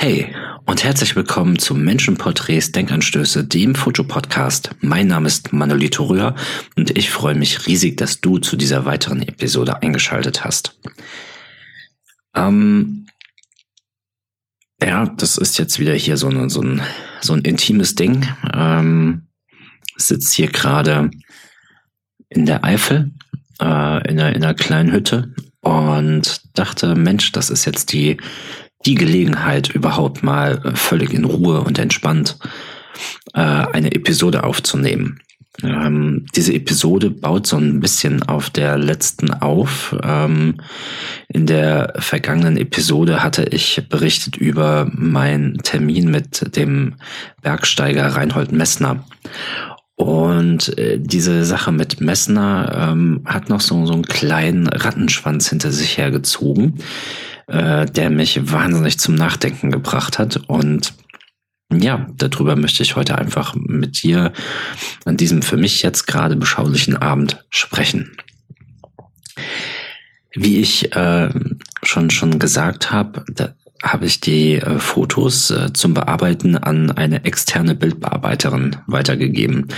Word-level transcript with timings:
Hey 0.00 0.32
und 0.64 0.84
herzlich 0.84 1.16
willkommen 1.16 1.58
zu 1.58 1.74
Menschenporträts 1.74 2.70
Denkanstöße, 2.70 3.42
dem 3.42 3.74
Fotopodcast. 3.74 4.70
Mein 4.80 5.08
Name 5.08 5.26
ist 5.26 5.52
Manolito 5.52 6.04
Röhr 6.04 6.36
und 6.76 6.96
ich 6.96 7.10
freue 7.10 7.34
mich 7.34 7.66
riesig, 7.66 7.96
dass 7.96 8.20
du 8.20 8.38
zu 8.38 8.54
dieser 8.54 8.84
weiteren 8.84 9.22
Episode 9.22 9.82
eingeschaltet 9.82 10.44
hast. 10.44 10.78
Ähm, 12.32 13.08
ja, 14.80 15.06
das 15.06 15.36
ist 15.36 15.58
jetzt 15.58 15.80
wieder 15.80 15.94
hier 15.94 16.16
so, 16.16 16.28
eine, 16.28 16.48
so, 16.48 16.62
ein, 16.62 16.80
so 17.20 17.32
ein 17.32 17.42
intimes 17.42 17.96
Ding. 17.96 18.24
Ähm, 18.54 19.26
sitze 19.96 20.36
hier 20.36 20.48
gerade 20.48 21.10
in 22.28 22.46
der 22.46 22.62
Eifel, 22.62 23.10
äh, 23.60 24.08
in, 24.08 24.20
einer, 24.20 24.36
in 24.36 24.44
einer 24.44 24.54
kleinen 24.54 24.92
Hütte 24.92 25.34
und 25.60 26.40
dachte, 26.56 26.94
Mensch, 26.94 27.32
das 27.32 27.50
ist 27.50 27.64
jetzt 27.64 27.92
die 27.92 28.16
die 28.86 28.94
Gelegenheit, 28.94 29.68
überhaupt 29.68 30.22
mal 30.22 30.60
äh, 30.64 30.76
völlig 30.76 31.12
in 31.12 31.24
Ruhe 31.24 31.60
und 31.60 31.78
entspannt 31.78 32.38
äh, 33.34 33.40
eine 33.40 33.92
Episode 33.92 34.44
aufzunehmen. 34.44 35.20
Ähm, 35.62 36.26
diese 36.36 36.54
Episode 36.54 37.10
baut 37.10 37.46
so 37.46 37.56
ein 37.56 37.80
bisschen 37.80 38.22
auf 38.22 38.48
der 38.48 38.78
letzten 38.78 39.32
auf. 39.32 39.96
Ähm, 40.04 40.58
in 41.28 41.46
der 41.46 41.94
vergangenen 41.98 42.56
Episode 42.56 43.22
hatte 43.22 43.44
ich 43.50 43.82
berichtet 43.88 44.36
über 44.36 44.88
meinen 44.92 45.58
Termin 45.58 46.10
mit 46.10 46.56
dem 46.56 46.94
Bergsteiger 47.42 48.06
Reinhold 48.06 48.52
Messner. 48.52 49.04
Und 49.96 50.78
äh, 50.78 51.00
diese 51.00 51.44
Sache 51.44 51.72
mit 51.72 52.00
Messner 52.00 52.90
ähm, 52.92 53.22
hat 53.24 53.48
noch 53.48 53.60
so, 53.60 53.84
so 53.84 53.94
einen 53.94 54.04
kleinen 54.04 54.68
Rattenschwanz 54.68 55.48
hinter 55.48 55.72
sich 55.72 55.98
hergezogen 55.98 56.74
äh, 57.48 57.86
der 57.86 58.10
mich 58.10 58.52
wahnsinnig 58.52 58.98
zum 58.98 59.14
Nachdenken 59.14 59.70
gebracht 59.70 60.18
hat. 60.18 60.36
Und 60.48 60.94
ja, 61.72 62.06
darüber 62.16 62.56
möchte 62.56 62.82
ich 62.82 62.96
heute 62.96 63.18
einfach 63.18 63.54
mit 63.54 64.02
dir 64.02 64.32
an 65.04 65.16
diesem 65.16 65.42
für 65.42 65.56
mich 65.56 65.82
jetzt 65.82 66.06
gerade 66.06 66.36
beschaulichen 66.36 66.96
Abend 66.96 67.44
sprechen. 67.50 68.16
Wie 70.34 70.60
ich 70.60 70.94
äh, 70.94 71.30
schon 71.82 72.10
schon 72.10 72.38
gesagt 72.38 72.92
habe, 72.92 73.24
habe 73.82 74.06
ich 74.06 74.20
die 74.20 74.54
äh, 74.54 74.78
Fotos 74.78 75.50
äh, 75.50 75.72
zum 75.72 75.94
Bearbeiten 75.94 76.56
an 76.56 76.90
eine 76.90 77.24
externe 77.24 77.74
Bildbearbeiterin 77.74 78.76
weitergegeben. 78.86 79.68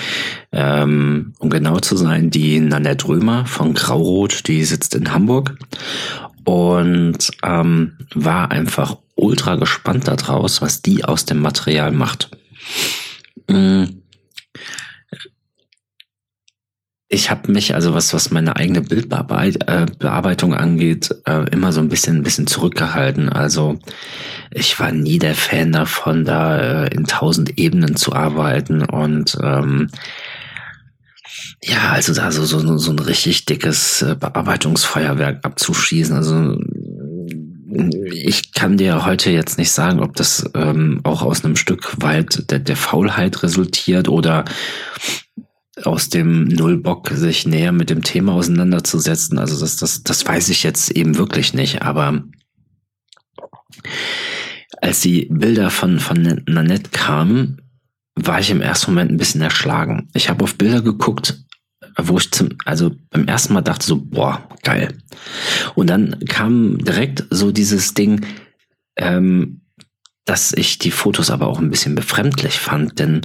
Ähm, 0.52 1.34
um 1.38 1.50
genau 1.50 1.78
zu 1.80 1.96
sein, 1.96 2.30
die 2.30 2.60
Nanette 2.60 3.08
Römer 3.08 3.44
von 3.46 3.74
Graurot, 3.74 4.48
die 4.48 4.64
sitzt 4.64 4.94
in 4.94 5.12
Hamburg 5.12 5.56
und 6.50 7.30
ähm, 7.44 7.96
war 8.12 8.50
einfach 8.50 8.96
ultra 9.14 9.54
gespannt 9.54 10.08
daraus, 10.08 10.60
was 10.60 10.82
die 10.82 11.04
aus 11.04 11.24
dem 11.24 11.40
Material 11.40 11.92
macht. 11.92 12.28
Mm. 13.48 13.84
Ich 17.12 17.30
habe 17.30 17.52
mich, 17.52 17.74
also 17.74 17.94
was, 17.94 18.14
was 18.14 18.32
meine 18.32 18.56
eigene 18.56 18.82
Bildbearbeitung 18.82 20.52
äh, 20.52 20.56
angeht, 20.56 21.14
äh, 21.24 21.48
immer 21.50 21.72
so 21.72 21.80
ein 21.80 21.88
bisschen, 21.88 22.16
ein 22.16 22.22
bisschen 22.24 22.48
zurückgehalten. 22.48 23.28
Also 23.28 23.78
ich 24.50 24.78
war 24.80 24.90
nie 24.90 25.20
der 25.20 25.36
Fan 25.36 25.70
davon, 25.70 26.24
da 26.24 26.84
äh, 26.84 26.94
in 26.94 27.04
tausend 27.04 27.58
Ebenen 27.58 27.94
zu 27.94 28.12
arbeiten 28.12 28.84
und 28.84 29.38
ähm, 29.40 29.88
ja, 31.62 31.90
also 31.90 32.14
da 32.14 32.32
so, 32.32 32.44
so, 32.44 32.78
so 32.78 32.90
ein 32.90 32.98
richtig 32.98 33.44
dickes 33.44 34.02
äh, 34.02 34.16
Bearbeitungsfeuerwerk 34.18 35.44
abzuschießen. 35.44 36.16
Also 36.16 36.56
ich 38.12 38.52
kann 38.52 38.76
dir 38.76 39.04
heute 39.04 39.30
jetzt 39.30 39.58
nicht 39.58 39.70
sagen, 39.70 40.00
ob 40.00 40.16
das 40.16 40.48
ähm, 40.54 41.00
auch 41.04 41.22
aus 41.22 41.44
einem 41.44 41.56
Stück 41.56 42.00
weit 42.00 42.50
der, 42.50 42.58
der 42.58 42.76
Faulheit 42.76 43.42
resultiert 43.42 44.08
oder 44.08 44.44
aus 45.84 46.08
dem 46.08 46.44
Nullbock 46.44 47.10
sich 47.10 47.46
näher 47.46 47.72
mit 47.72 47.90
dem 47.90 48.02
Thema 48.02 48.32
auseinanderzusetzen. 48.32 49.38
Also 49.38 49.58
das, 49.60 49.76
das, 49.76 50.02
das 50.02 50.26
weiß 50.26 50.48
ich 50.48 50.62
jetzt 50.62 50.90
eben 50.90 51.16
wirklich 51.16 51.54
nicht. 51.54 51.82
Aber 51.82 52.24
als 54.82 55.00
die 55.00 55.26
Bilder 55.30 55.70
von, 55.70 56.00
von 56.00 56.42
Nanette 56.46 56.90
kamen, 56.90 57.59
war 58.26 58.40
ich 58.40 58.50
im 58.50 58.62
ersten 58.62 58.92
Moment 58.92 59.10
ein 59.10 59.16
bisschen 59.16 59.42
erschlagen. 59.42 60.08
Ich 60.14 60.28
habe 60.28 60.44
auf 60.44 60.56
Bilder 60.56 60.82
geguckt, 60.82 61.38
wo 61.96 62.18
ich 62.18 62.30
zum, 62.30 62.50
also 62.64 62.92
beim 63.10 63.26
ersten 63.26 63.54
Mal 63.54 63.62
dachte 63.62 63.86
so, 63.86 63.96
boah, 63.96 64.48
geil. 64.62 64.96
Und 65.74 65.88
dann 65.88 66.18
kam 66.28 66.78
direkt 66.78 67.24
so 67.30 67.52
dieses 67.52 67.94
Ding, 67.94 68.26
ähm, 68.96 69.62
dass 70.24 70.52
ich 70.52 70.78
die 70.78 70.90
Fotos 70.90 71.30
aber 71.30 71.48
auch 71.48 71.58
ein 71.58 71.70
bisschen 71.70 71.94
befremdlich 71.94 72.58
fand, 72.58 72.98
denn 72.98 73.22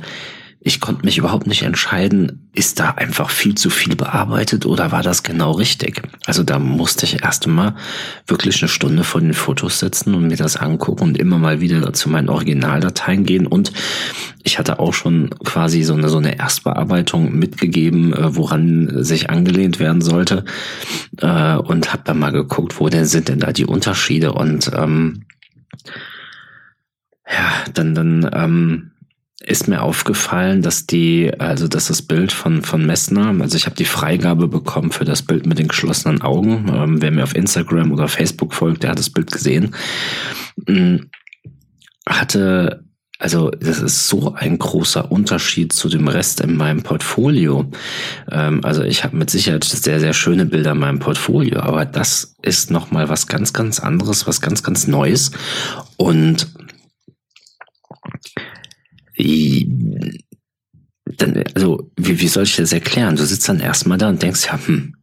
ich 0.68 0.80
konnte 0.80 1.06
mich 1.06 1.20
überhaupt 1.20 1.46
nicht 1.46 1.62
entscheiden, 1.62 2.50
ist 2.52 2.80
da 2.80 2.90
einfach 2.90 3.30
viel 3.30 3.54
zu 3.54 3.70
viel 3.70 3.96
bearbeitet 3.96 4.66
oder 4.66 4.92
war 4.92 5.04
das 5.04 5.22
genau 5.22 5.52
richtig? 5.52 6.02
Also 6.26 6.42
da 6.42 6.58
musste 6.58 7.06
ich 7.06 7.22
erst 7.22 7.46
einmal 7.46 7.76
wirklich 8.26 8.64
eine 8.64 8.68
Stunde 8.68 9.04
vor 9.04 9.22
den 9.22 9.36
Fotos 9.36 9.78
sitzen 9.80 10.16
und 10.16 10.28
mir 10.28 10.38
das 10.38 10.58
angucken 10.58 11.04
und 11.04 11.20
immer 11.20 11.38
mal 11.38 11.62
wieder 11.62 11.94
zu 11.94 12.10
meinen 12.10 12.30
Originaldateien 12.30 13.28
gehen 13.28 13.46
und 13.46 13.74
ich 14.42 14.58
hatte 14.58 14.80
auch 14.80 14.96
schon 14.96 15.30
quasi 15.44 15.84
so 15.84 15.94
eine, 15.94 16.10
so 16.10 16.18
eine 16.18 16.40
Erstbearbeitung 16.40 17.38
mitgegeben, 17.38 18.14
äh, 18.14 18.36
woran 18.36 19.04
sich 19.04 19.30
angelehnt 19.30 19.80
werden 19.80 20.02
sollte 20.02 20.46
äh, 21.22 21.58
und 21.58 21.94
habe 21.94 22.02
dann 22.06 22.18
mal 22.18 22.32
geguckt, 22.32 22.80
wo 22.80 22.90
denn 22.90 23.06
sind 23.06 23.28
denn 23.28 23.40
da 23.40 23.52
die 23.52 23.66
Unterschiede 23.66 24.34
und 24.34 24.72
ähm, 24.74 25.26
ja, 27.28 27.52
dann, 27.72 27.94
dann 27.94 28.30
ähm, 28.34 28.92
ist 29.44 29.68
mir 29.68 29.82
aufgefallen, 29.82 30.62
dass 30.62 30.86
die, 30.86 31.32
also 31.40 31.68
dass 31.68 31.88
das 31.88 32.02
Bild 32.02 32.32
von, 32.32 32.62
von 32.62 32.86
Messner, 32.86 33.36
also 33.42 33.58
ich 33.58 33.66
habe 33.66 33.76
die 33.76 33.86
Freigabe 33.86 34.48
bekommen 34.48 34.92
für 34.92 35.06
das 35.06 35.22
Bild 35.22 35.46
mit 35.46 35.60
den 35.60 35.68
geschlossenen 35.68 36.22
Augen. 36.22 36.72
Ähm, 36.74 37.02
wer 37.02 37.12
mir 37.12 37.24
auf 37.24 37.36
Instagram 37.36 37.92
oder 37.92 38.08
Facebook 38.08 38.54
folgt, 38.54 38.84
der 38.84 38.92
hat 38.92 39.00
das 39.00 39.10
Bild 39.10 39.32
gesehen. 39.32 39.76
Hm, 40.68 41.10
hatte, 42.08 42.86
also 43.20 43.50
das 43.52 43.82
ist 43.82 44.08
so 44.08 44.34
ein 44.36 44.58
großer 44.58 45.12
Unterschied 45.12 45.74
zu 45.74 45.90
dem 45.90 46.08
Rest 46.08 46.40
in 46.40 46.56
meinem 46.56 46.84
Portfolio. 46.84 47.70
Ähm, 48.32 48.64
also 48.64 48.84
ich 48.84 49.04
habe 49.04 49.18
mit 49.18 49.30
Sicherheit 49.30 49.66
sehr, 49.66 50.00
sehr 50.00 50.14
schöne 50.14 50.46
Bilder 50.46 50.72
in 50.72 50.80
meinem 50.80 51.00
Portfolio, 51.00 51.60
aber 51.60 51.84
das 51.84 52.36
ist 52.42 52.72
nochmal 52.72 53.10
was 53.10 53.28
ganz, 53.28 53.52
ganz 53.52 53.82
anderes, 53.82 54.28
was 54.28 54.40
ganz, 54.40 54.64
ganz 54.64 54.88
Neues. 54.88 55.32
Und 55.98 56.48
dann, 61.18 61.44
also, 61.54 61.92
wie, 61.96 62.20
wie 62.20 62.28
soll 62.28 62.44
ich 62.44 62.56
das 62.56 62.74
erklären? 62.74 63.16
Du 63.16 63.26
sitzt 63.26 63.48
dann 63.48 63.60
erstmal 63.60 63.98
da 63.98 64.10
und 64.10 64.22
denkst, 64.22 64.46
ja, 64.48 64.60
hm, 64.66 64.96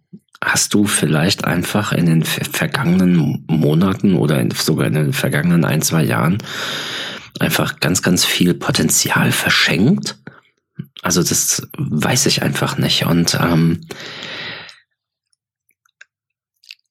hast 0.42 0.74
du 0.74 0.86
vielleicht 0.86 1.44
einfach 1.44 1.92
in 1.92 2.06
den 2.06 2.24
vergangenen 2.24 3.44
Monaten 3.46 4.14
oder 4.14 4.40
in, 4.40 4.50
sogar 4.50 4.86
in 4.88 4.94
den 4.94 5.12
vergangenen 5.12 5.64
ein, 5.64 5.82
zwei 5.82 6.02
Jahren 6.02 6.38
einfach 7.38 7.80
ganz, 7.80 8.02
ganz 8.02 8.24
viel 8.24 8.54
Potenzial 8.54 9.30
verschenkt? 9.30 10.18
Also 11.02 11.22
das 11.22 11.68
weiß 11.78 12.26
ich 12.26 12.42
einfach 12.42 12.76
nicht. 12.76 13.06
Und 13.06 13.38
ähm, 13.40 13.86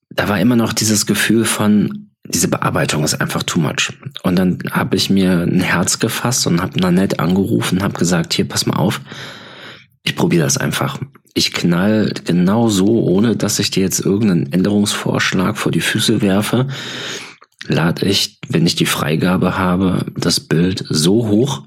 da 0.09 0.29
war 0.29 0.39
immer 0.39 0.55
noch 0.55 0.73
dieses 0.73 1.05
Gefühl 1.05 1.45
von, 1.45 2.10
diese 2.33 2.47
Bearbeitung 2.47 3.03
ist 3.03 3.19
einfach 3.19 3.43
too 3.43 3.59
much. 3.59 3.93
Und 4.23 4.37
dann 4.37 4.59
habe 4.71 4.95
ich 4.95 5.09
mir 5.09 5.41
ein 5.41 5.61
Herz 5.61 5.99
gefasst 5.99 6.47
und 6.47 6.61
habe 6.61 6.79
Nanette 6.79 7.19
angerufen 7.19 7.77
und 7.77 7.83
habe 7.83 7.99
gesagt, 7.99 8.33
hier, 8.33 8.47
pass 8.47 8.65
mal 8.65 8.77
auf, 8.77 9.01
ich 10.03 10.15
probiere 10.15 10.43
das 10.43 10.57
einfach. 10.57 10.99
Ich 11.33 11.53
knall 11.53 12.13
genau 12.25 12.69
so, 12.69 13.03
ohne 13.03 13.35
dass 13.35 13.59
ich 13.59 13.71
dir 13.71 13.83
jetzt 13.83 13.99
irgendeinen 13.99 14.51
Änderungsvorschlag 14.51 15.57
vor 15.57 15.71
die 15.71 15.81
Füße 15.81 16.21
werfe, 16.21 16.67
lade 17.67 18.05
ich, 18.05 18.39
wenn 18.49 18.65
ich 18.65 18.75
die 18.75 18.85
Freigabe 18.85 19.57
habe, 19.57 20.05
das 20.17 20.39
Bild 20.39 20.83
so 20.89 21.27
hoch, 21.27 21.63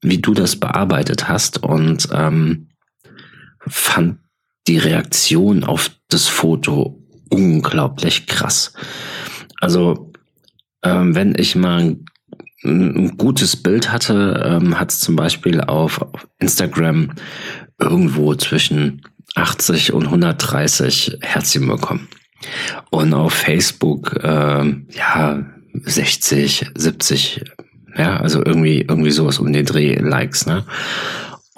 wie 0.00 0.18
du 0.18 0.34
das 0.34 0.56
bearbeitet 0.56 1.28
hast 1.28 1.62
und 1.62 2.08
ähm, 2.12 2.68
fand 3.66 4.18
die 4.66 4.78
Reaktion 4.78 5.64
auf 5.64 5.90
das 6.08 6.26
Foto 6.26 7.02
unglaublich 7.30 8.26
krass. 8.26 8.72
Also 9.68 10.10
ähm, 10.82 11.14
wenn 11.14 11.34
ich 11.36 11.54
mal 11.54 11.98
ein, 12.64 13.16
gutes 13.18 13.54
Bild 13.54 13.92
hatte, 13.92 14.42
ähm, 14.46 14.80
hat 14.80 14.90
es 14.92 15.00
zum 15.00 15.14
Beispiel 15.14 15.60
auf 15.60 16.00
Instagram 16.38 17.12
irgendwo 17.78 18.34
zwischen 18.34 19.02
80 19.34 19.92
und 19.92 20.06
130 20.06 21.18
Herzchen 21.20 21.68
bekommen. 21.68 22.08
Und 22.88 23.12
auf 23.12 23.34
Facebook, 23.34 24.16
äh, 24.24 24.74
ja, 24.90 25.44
60, 25.74 26.70
70, 26.74 27.44
ja, 27.94 28.16
also 28.16 28.42
irgendwie, 28.42 28.86
irgendwie 28.88 29.10
sowas 29.10 29.38
um 29.38 29.52
den 29.52 29.66
Dreh 29.66 29.96
Likes, 29.96 30.46
ne? 30.46 30.64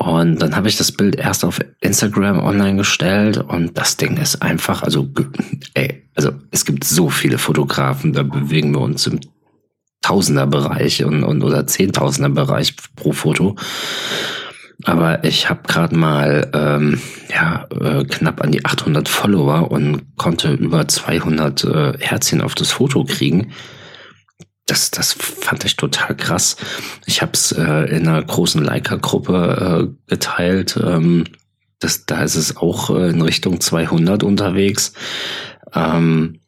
Und 0.00 0.40
dann 0.40 0.56
habe 0.56 0.66
ich 0.66 0.78
das 0.78 0.92
Bild 0.92 1.16
erst 1.16 1.44
auf 1.44 1.60
Instagram 1.82 2.42
online 2.42 2.78
gestellt 2.78 3.36
und 3.36 3.76
das 3.76 3.98
Ding 3.98 4.16
ist 4.16 4.40
einfach, 4.40 4.82
also, 4.82 5.10
ey, 5.74 6.08
also 6.14 6.30
es 6.50 6.64
gibt 6.64 6.84
so 6.84 7.10
viele 7.10 7.36
Fotografen, 7.36 8.14
da 8.14 8.22
bewegen 8.22 8.72
wir 8.72 8.80
uns 8.80 9.06
im 9.06 9.20
Tausenderbereich 10.00 11.04
und, 11.04 11.22
und 11.22 11.42
oder 11.42 11.66
Zehntausenderbereich 11.66 12.76
pro 12.96 13.12
Foto. 13.12 13.56
Aber 14.84 15.22
ich 15.22 15.50
habe 15.50 15.60
gerade 15.68 15.94
mal 15.94 16.50
ähm, 16.54 16.98
ja 17.28 17.66
äh, 17.68 18.04
knapp 18.04 18.40
an 18.40 18.52
die 18.52 18.64
800 18.64 19.06
Follower 19.06 19.70
und 19.70 20.16
konnte 20.16 20.54
über 20.54 20.88
200 20.88 21.64
äh, 21.64 21.92
Herzchen 21.98 22.40
auf 22.40 22.54
das 22.54 22.70
Foto 22.70 23.04
kriegen. 23.04 23.52
Das, 24.70 24.92
das 24.92 25.14
fand 25.14 25.64
ich 25.64 25.74
total 25.74 26.16
krass. 26.16 26.56
Ich 27.04 27.22
habe 27.22 27.32
es 27.32 27.50
äh, 27.50 27.96
in 27.96 28.06
einer 28.06 28.22
großen 28.22 28.62
Leica-Gruppe 28.62 29.90
äh, 29.90 30.10
geteilt. 30.10 30.78
Ähm, 30.80 31.24
das, 31.80 32.06
da 32.06 32.22
ist 32.22 32.36
es 32.36 32.56
auch 32.56 32.88
äh, 32.90 33.08
in 33.10 33.20
Richtung 33.20 33.60
200 33.60 34.22
unterwegs. 34.22 34.92
Ähm, 35.74 36.38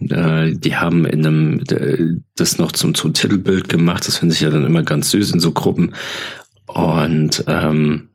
äh, 0.00 0.50
die 0.52 0.78
haben 0.78 1.04
in 1.04 1.24
einem 1.24 2.18
das 2.34 2.58
noch 2.58 2.72
zum, 2.72 2.96
zum 2.96 3.14
Titelbild 3.14 3.68
gemacht. 3.68 4.08
Das 4.08 4.16
finde 4.16 4.34
ich 4.34 4.40
ja 4.40 4.50
dann 4.50 4.66
immer 4.66 4.82
ganz 4.82 5.12
süß 5.12 5.30
in 5.30 5.38
so 5.38 5.52
Gruppen. 5.52 5.94
Und 6.66 7.44
ähm, 7.46 8.08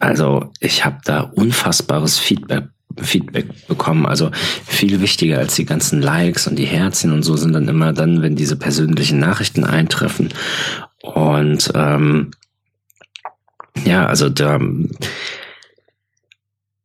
also 0.00 0.50
ich 0.58 0.84
habe 0.84 0.98
da 1.04 1.20
unfassbares 1.20 2.18
Feedback 2.18 2.64
Feedback 2.96 3.66
bekommen. 3.68 4.06
Also 4.06 4.30
viel 4.66 5.00
wichtiger 5.00 5.38
als 5.38 5.54
die 5.54 5.64
ganzen 5.64 6.02
Likes 6.02 6.46
und 6.46 6.56
die 6.56 6.66
Herzchen 6.66 7.12
und 7.12 7.22
so 7.22 7.36
sind 7.36 7.52
dann 7.52 7.68
immer 7.68 7.92
dann, 7.92 8.22
wenn 8.22 8.36
diese 8.36 8.56
persönlichen 8.56 9.18
Nachrichten 9.18 9.64
eintreffen. 9.64 10.30
Und 11.02 11.70
ähm, 11.74 12.30
ja, 13.84 14.06
also 14.06 14.28
da 14.28 14.58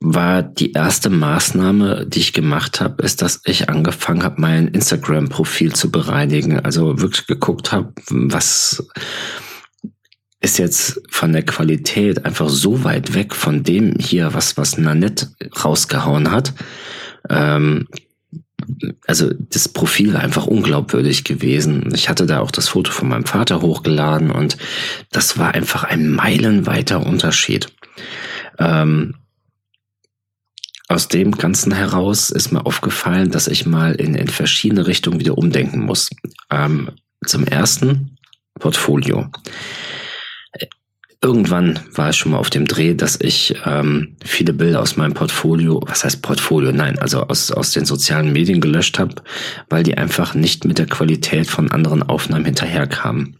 war 0.05 0.43
die 0.43 0.73
erste 0.73 1.09
Maßnahme, 1.09 2.05
die 2.05 2.19
ich 2.19 2.33
gemacht 2.33 2.81
habe, 2.81 3.01
ist, 3.03 3.21
dass 3.21 3.39
ich 3.45 3.69
angefangen 3.69 4.23
habe, 4.23 4.41
mein 4.41 4.67
Instagram-Profil 4.67 5.73
zu 5.73 5.91
bereinigen. 5.91 6.59
Also 6.59 6.99
wirklich 6.99 7.25
geguckt 7.25 7.71
habe, 7.71 7.93
was 8.09 8.85
ist 10.43 10.59
jetzt 10.59 11.01
von 11.09 11.31
der 11.31 11.43
Qualität 11.43 12.25
einfach 12.25 12.49
so 12.49 12.83
weit 12.83 13.13
weg 13.15 13.33
von 13.33 13.63
dem 13.63 13.95
hier, 13.97 14.33
was, 14.33 14.57
was 14.57 14.77
Nanette 14.77 15.29
rausgehauen 15.63 16.31
hat. 16.31 16.53
Ähm, 17.29 17.87
also 19.07 19.31
das 19.33 19.69
Profil 19.69 20.13
war 20.13 20.21
einfach 20.21 20.45
unglaubwürdig 20.45 21.23
gewesen. 21.23 21.89
Ich 21.95 22.09
hatte 22.09 22.25
da 22.25 22.39
auch 22.39 22.51
das 22.51 22.67
Foto 22.67 22.91
von 22.91 23.07
meinem 23.07 23.25
Vater 23.25 23.61
hochgeladen 23.61 24.31
und 24.31 24.57
das 25.11 25.37
war 25.37 25.53
einfach 25.53 25.85
ein 25.85 26.09
meilenweiter 26.09 27.05
Unterschied. 27.05 27.67
Ähm, 28.59 29.15
aus 30.89 31.07
dem 31.07 31.31
Ganzen 31.31 31.71
heraus 31.71 32.29
ist 32.29 32.51
mir 32.51 32.65
aufgefallen, 32.65 33.31
dass 33.31 33.47
ich 33.47 33.65
mal 33.65 33.95
in, 33.95 34.13
in 34.13 34.27
verschiedene 34.27 34.87
Richtungen 34.87 35.21
wieder 35.21 35.37
umdenken 35.37 35.85
muss. 35.85 36.09
Ähm, 36.51 36.89
zum 37.25 37.47
ersten 37.47 38.17
Portfolio. 38.59 39.29
Irgendwann 41.23 41.79
war 41.93 42.09
es 42.09 42.17
schon 42.17 42.33
mal 42.33 42.37
auf 42.37 42.49
dem 42.49 42.67
Dreh, 42.67 42.95
dass 42.95 43.17
ich 43.19 43.55
ähm, 43.65 44.17
viele 44.25 44.51
Bilder 44.51 44.81
aus 44.81 44.97
meinem 44.97 45.13
Portfolio, 45.13 45.81
was 45.87 46.03
heißt 46.03 46.21
Portfolio? 46.21 46.73
Nein, 46.73 46.99
also 46.99 47.21
aus, 47.21 47.49
aus 47.49 47.71
den 47.71 47.85
sozialen 47.85 48.33
Medien 48.33 48.59
gelöscht 48.59 48.99
habe, 48.99 49.15
weil 49.69 49.83
die 49.83 49.97
einfach 49.97 50.35
nicht 50.35 50.65
mit 50.65 50.79
der 50.79 50.85
Qualität 50.85 51.47
von 51.47 51.71
anderen 51.71 52.03
Aufnahmen 52.03 52.43
hinterherkamen. 52.43 53.37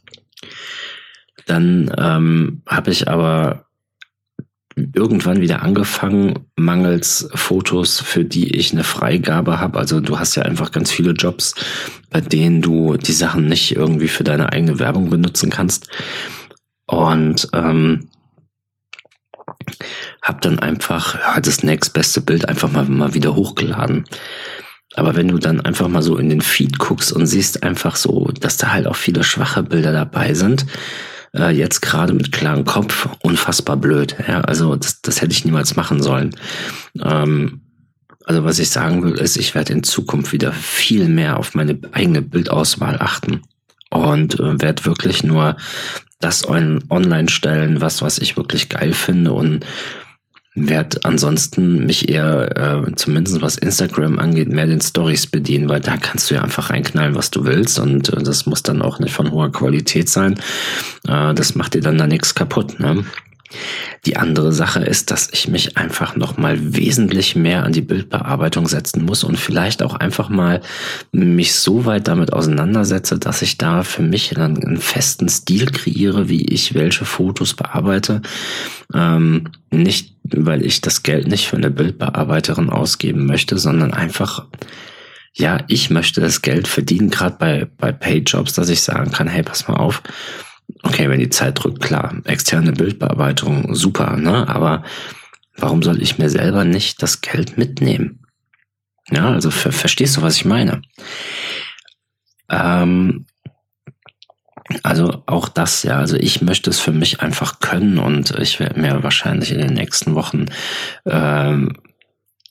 Dann 1.46 1.94
ähm, 1.98 2.62
habe 2.68 2.92
ich 2.92 3.10
aber 3.10 3.66
irgendwann 4.76 5.42
wieder 5.42 5.62
angefangen, 5.62 6.48
mangels 6.56 7.30
Fotos, 7.36 8.00
für 8.00 8.24
die 8.24 8.56
ich 8.56 8.72
eine 8.72 8.84
Freigabe 8.84 9.60
habe. 9.60 9.78
Also 9.78 10.00
du 10.00 10.20
hast 10.20 10.36
ja 10.36 10.44
einfach 10.44 10.72
ganz 10.72 10.92
viele 10.92 11.12
Jobs, 11.12 11.54
bei 12.10 12.22
denen 12.22 12.62
du 12.62 12.98
die 12.98 13.12
Sachen 13.12 13.48
nicht 13.48 13.76
irgendwie 13.76 14.08
für 14.08 14.24
deine 14.24 14.52
eigene 14.52 14.80
Werbung 14.80 15.10
benutzen 15.10 15.50
kannst. 15.50 15.90
Und 16.86 17.48
ähm, 17.54 18.10
habe 20.22 20.40
dann 20.42 20.60
einfach 20.60 21.20
ja, 21.20 21.40
das 21.40 21.64
nächstbeste 21.64 22.22
Bild 22.22 22.48
einfach 22.48 22.72
mal, 22.72 22.86
mal 22.86 23.14
wieder 23.14 23.36
hochgeladen. 23.36 24.06
Aber 24.96 25.16
wenn 25.16 25.28
du 25.28 25.38
dann 25.38 25.62
einfach 25.62 25.88
mal 25.88 26.04
so 26.04 26.18
in 26.18 26.30
den 26.30 26.42
Feed 26.42 26.78
guckst 26.78 27.12
und 27.12 27.26
siehst 27.26 27.64
einfach 27.64 27.96
so, 27.96 28.32
dass 28.40 28.58
da 28.58 28.72
halt 28.72 28.88
auch 28.88 28.96
viele 28.96 29.24
schwache 29.24 29.64
Bilder 29.64 29.92
dabei 29.92 30.34
sind, 30.34 30.66
äh, 31.36 31.50
jetzt 31.50 31.82
gerade 31.82 32.14
mit 32.14 32.32
klarem 32.32 32.66
Kopf, 32.66 33.10
unfassbar 33.22 33.78
blöd. 33.78 34.16
Ja, 34.28 34.42
also 34.42 34.76
das, 34.76 35.02
das 35.02 35.22
hätte 35.22 35.34
ich 35.34 35.46
niemals 35.46 35.76
machen 35.76 36.02
sollen. 36.02 36.36
Ähm, 37.02 37.62
also 38.26 38.44
was 38.44 38.60
ich 38.60 38.70
sagen 38.70 39.04
will, 39.04 39.14
ist, 39.14 39.36
ich 39.36 39.56
werde 39.56 39.74
in 39.74 39.84
Zukunft 39.84 40.32
wieder 40.32 40.54
viel 40.54 41.10
mehr 41.10 41.38
auf 41.38 41.56
meine 41.56 41.78
eigene 41.92 42.22
Bildauswahl 42.22 42.98
achten 43.00 43.42
und 43.90 44.40
äh, 44.40 44.62
werde 44.62 44.86
wirklich 44.86 45.24
nur 45.24 45.58
das 46.24 46.48
on 46.48 46.84
online 46.90 47.30
stellen, 47.30 47.82
was 47.82 48.02
was 48.02 48.18
ich 48.18 48.38
wirklich 48.38 48.70
geil 48.70 48.94
finde 48.94 49.34
und 49.34 49.66
werde 50.56 51.00
ansonsten 51.04 51.86
mich 51.86 52.10
eher, 52.10 52.86
äh, 52.86 52.96
zumindest 52.96 53.42
was 53.42 53.58
Instagram 53.58 54.20
angeht, 54.20 54.50
mehr 54.50 54.68
den 54.68 54.82
Stories 54.82 55.26
bedienen, 55.26 55.68
weil 55.68 55.80
da 55.80 55.98
kannst 55.98 56.30
du 56.30 56.36
ja 56.36 56.44
einfach 56.44 56.70
reinknallen, 56.70 57.16
was 57.16 57.32
du 57.32 57.46
willst 57.46 57.80
und 57.80 58.10
äh, 58.10 58.22
das 58.22 58.46
muss 58.46 58.62
dann 58.62 58.84
auch 58.84 59.00
nicht 59.00 59.14
von 59.14 59.32
hoher 59.32 59.52
Qualität 59.52 60.10
sein. 60.10 60.36
Äh, 61.08 61.34
das 61.34 61.56
macht 61.56 61.74
dir 61.74 61.82
dann 61.82 61.98
da 61.98 62.06
nichts 62.06 62.36
kaputt. 62.36 62.80
Ne? 62.80 63.04
Die 64.06 64.18
andere 64.18 64.52
Sache 64.52 64.80
ist, 64.80 65.12
dass 65.12 65.30
ich 65.32 65.48
mich 65.48 65.78
einfach 65.78 66.16
noch 66.16 66.38
mal 66.38 66.58
wesentlich 66.76 67.36
mehr 67.36 67.64
an 67.64 67.72
die 67.72 67.82
Bildbearbeitung 67.82 68.68
setzen 68.68 69.06
muss 69.06 69.24
und 69.24 69.38
vielleicht 69.38 69.82
auch 69.84 69.96
einfach 69.96 70.30
mal 70.30 70.62
mich 71.12 71.56
so 71.56 71.86
weit 71.86 72.08
damit 72.08 72.34
auseinandersetze, 72.34 73.20
dass 73.20 73.42
ich 73.42 73.58
da 73.58 73.84
für 73.84 74.02
mich 74.02 74.30
dann 74.30 74.62
einen 74.64 74.78
festen 74.78 75.30
Stil 75.30 75.68
kreiere, 75.68 76.30
wie 76.30 76.46
ich 76.46 76.74
welche 76.74 77.06
Fotos 77.06 77.54
bearbeite. 77.54 78.22
Ähm, 78.94 79.50
nicht, 79.72 80.16
weil 80.24 80.66
ich 80.66 80.82
das 80.82 81.04
Geld 81.04 81.28
nicht 81.28 81.48
für 81.48 81.58
eine 81.58 81.72
Bildbearbeiterin 81.72 82.70
ausgeben 82.70 83.26
möchte, 83.26 83.58
sondern 83.58 83.94
einfach 83.94 84.46
ja, 85.36 85.64
ich 85.68 85.90
möchte 85.90 86.22
das 86.22 86.42
Geld 86.42 86.68
verdienen, 86.68 87.10
gerade 87.10 87.36
bei, 87.40 87.68
bei 87.78 87.92
Payjobs, 87.92 88.54
dass 88.54 88.70
ich 88.70 88.82
sagen 88.82 89.12
kann, 89.12 89.28
hey, 89.28 89.42
pass 89.42 89.68
mal 89.68 89.78
auf, 89.78 90.04
Okay, 90.84 91.10
wenn 91.10 91.20
die 91.20 91.30
Zeit 91.30 91.64
drückt, 91.64 91.82
klar. 91.82 92.16
Externe 92.26 92.72
Bildbearbeitung, 92.74 93.74
super, 93.76 94.18
ne? 94.18 94.48
Aber 94.48 94.84
warum 95.56 95.82
soll 95.82 96.02
ich 96.02 96.18
mir 96.18 96.30
selber 96.30 96.66
nicht 96.66 97.02
das 97.02 97.22
Geld 97.22 97.58
mitnehmen? 97.58 98.26
Ja, 99.10 99.32
also 99.32 99.52
ver 99.52 99.72
verstehst 99.72 100.18
du, 100.18 100.22
was 100.22 100.36
ich 100.36 100.46
meine? 100.46 100.82
Ähm, 102.50 103.26
also 104.82 105.24
auch 105.26 105.50
das, 105.50 105.84
ja, 105.84 105.98
also 105.98 106.16
ich 106.16 106.42
möchte 106.42 106.70
es 106.70 106.80
für 106.80 106.92
mich 106.92 107.20
einfach 107.22 107.60
können 107.60 108.00
und 108.00 108.32
ich 108.40 108.60
werde 108.60 108.80
mir 108.80 109.04
wahrscheinlich 109.04 109.52
in 109.52 109.60
den 109.60 109.74
nächsten 109.74 110.16
Wochen 110.16 110.46
ähm, 111.06 111.78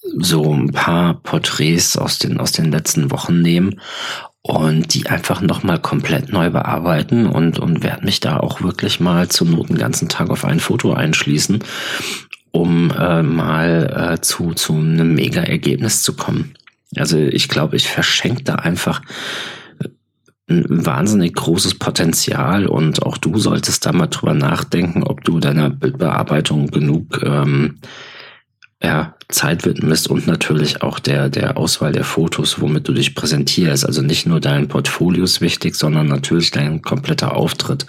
so 0.02 0.52
ein 0.52 0.72
paar 0.72 1.14
Porträts 1.22 1.96
aus 1.96 2.18
den, 2.18 2.38
aus 2.38 2.52
den 2.52 2.70
letzten 2.70 3.10
Wochen 3.10 3.40
nehmen 3.40 3.80
und 4.42 4.94
die 4.94 5.06
einfach 5.06 5.40
nochmal 5.40 5.78
komplett 5.78 6.32
neu 6.32 6.50
bearbeiten 6.50 7.26
und, 7.26 7.58
und 7.58 7.82
werde 7.82 8.04
mich 8.04 8.20
da 8.20 8.38
auch 8.38 8.60
wirklich 8.60 8.98
mal 8.98 9.28
zur 9.28 9.46
Not 9.46 9.68
den 9.68 9.78
ganzen 9.78 10.08
Tag 10.08 10.30
auf 10.30 10.44
ein 10.44 10.58
Foto 10.58 10.92
einschließen, 10.92 11.62
um 12.50 12.90
äh, 12.90 13.22
mal 13.22 14.14
äh, 14.14 14.20
zu, 14.20 14.52
zu 14.54 14.74
einem 14.74 15.14
Mega-Ergebnis 15.14 16.02
zu 16.02 16.14
kommen. 16.14 16.54
Also 16.96 17.18
ich 17.18 17.48
glaube, 17.48 17.76
ich 17.76 17.88
verschenke 17.88 18.42
da 18.42 18.56
einfach 18.56 19.00
ein 20.48 20.84
wahnsinnig 20.84 21.34
großes 21.34 21.76
Potenzial 21.78 22.66
und 22.66 23.02
auch 23.04 23.16
du 23.16 23.38
solltest 23.38 23.86
da 23.86 23.92
mal 23.92 24.08
drüber 24.08 24.34
nachdenken, 24.34 25.04
ob 25.04 25.22
du 25.24 25.38
deiner 25.38 25.70
Bildbearbeitung 25.70 26.66
genug 26.66 27.22
ähm, 27.22 27.78
ja, 28.82 29.14
Zeit 29.32 29.64
widmest 29.64 30.08
und 30.08 30.26
natürlich 30.26 30.82
auch 30.82 30.98
der, 30.98 31.28
der 31.28 31.56
Auswahl 31.56 31.92
der 31.92 32.04
Fotos, 32.04 32.60
womit 32.60 32.86
du 32.86 32.92
dich 32.92 33.14
präsentierst. 33.14 33.84
Also 33.84 34.02
nicht 34.02 34.26
nur 34.26 34.40
dein 34.40 34.68
Portfolio 34.68 35.24
ist 35.24 35.40
wichtig, 35.40 35.74
sondern 35.74 36.06
natürlich 36.06 36.50
dein 36.50 36.82
kompletter 36.82 37.34
Auftritt. 37.34 37.86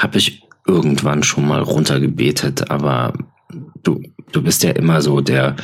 Habe 0.00 0.18
ich 0.18 0.42
irgendwann 0.66 1.22
schon 1.22 1.46
mal 1.46 1.60
runtergebetet, 1.60 2.70
aber 2.70 3.12
du, 3.82 4.02
du 4.32 4.42
bist 4.42 4.62
ja 4.62 4.70
immer 4.70 5.02
so 5.02 5.20
der, 5.20 5.56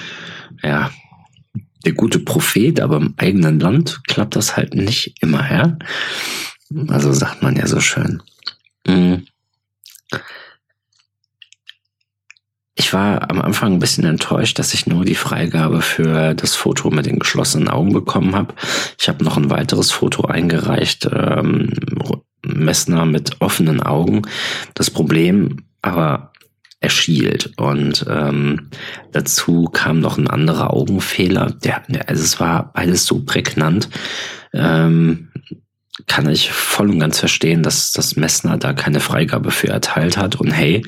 ja, 0.63 0.91
der 1.85 1.93
gute 1.93 2.19
Prophet, 2.19 2.81
aber 2.81 2.99
im 2.99 3.15
eigenen 3.17 3.59
Land 3.59 4.03
klappt 4.07 4.37
das 4.37 4.57
halt 4.57 4.75
nicht 4.75 5.15
immer, 5.23 5.51
ja. 5.51 5.79
Also 6.89 7.13
sagt 7.13 7.43
man 7.43 7.57
ja 7.57 7.67
so 7.67 7.81
schön. 7.81 8.23
Mhm. 8.87 9.27
Ich 12.81 12.95
war 12.95 13.31
am 13.31 13.43
Anfang 13.43 13.75
ein 13.75 13.79
bisschen 13.79 14.05
enttäuscht, 14.05 14.59
dass 14.59 14.73
ich 14.73 14.87
nur 14.87 15.05
die 15.05 15.15
Freigabe 15.15 15.83
für 15.83 16.33
das 16.33 16.55
Foto 16.55 16.89
mit 16.89 17.05
den 17.05 17.19
geschlossenen 17.19 17.69
Augen 17.69 17.93
bekommen 17.93 18.35
habe. 18.35 18.55
Ich 18.99 19.07
habe 19.11 19.23
noch 19.23 19.37
ein 19.37 19.51
weiteres 19.51 19.91
Foto 19.91 20.25
eingereicht, 20.25 21.07
ähm, 21.13 21.75
Messner 22.43 23.05
mit 23.05 23.43
offenen 23.43 23.83
Augen. 23.83 24.23
Das 24.73 24.89
Problem 24.89 25.59
aber 25.83 26.33
er 26.81 26.89
schielt 26.89 27.53
und 27.59 28.07
ähm, 28.09 28.71
dazu 29.13 29.65
kam 29.65 30.01
noch 30.01 30.17
ein 30.17 30.29
anderer 30.29 30.73
Augenfehler. 30.73 31.51
Der, 31.63 31.83
also 32.09 32.23
es 32.23 32.41
war 32.41 32.73
beides 32.73 33.05
so 33.05 33.23
prägnant. 33.27 33.91
Ähm, 34.55 35.29
kann 36.07 36.31
ich 36.31 36.51
voll 36.51 36.89
und 36.89 36.99
ganz 36.99 37.19
verstehen, 37.19 37.63
dass 37.63 37.93
das 37.93 38.17
Messner 38.17 38.57
da 38.57 38.73
keine 38.73 39.01
Freigabe 39.01 39.51
für 39.51 39.69
erteilt 39.69 40.17
hat. 40.17 40.37
Und 40.37 40.51
hey, 40.51 40.83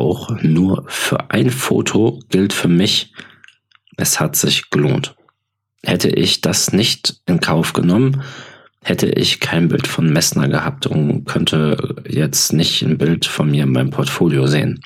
auch 0.00 0.30
nur 0.42 0.84
für 0.88 1.30
ein 1.30 1.50
Foto 1.50 2.20
gilt 2.28 2.52
für 2.52 2.68
mich, 2.68 3.12
es 3.96 4.18
hat 4.18 4.34
sich 4.34 4.70
gelohnt. 4.70 5.14
Hätte 5.84 6.08
ich 6.08 6.40
das 6.40 6.72
nicht 6.72 7.20
in 7.26 7.40
Kauf 7.40 7.72
genommen, 7.72 8.22
hätte 8.82 9.06
ich 9.08 9.40
kein 9.40 9.68
Bild 9.68 9.86
von 9.86 10.12
Messner 10.12 10.48
gehabt 10.48 10.86
und 10.86 11.24
könnte 11.26 11.96
jetzt 12.08 12.52
nicht 12.52 12.82
ein 12.82 12.98
Bild 12.98 13.26
von 13.26 13.50
mir 13.50 13.64
in 13.64 13.72
meinem 13.72 13.90
Portfolio 13.90 14.46
sehen. 14.46 14.82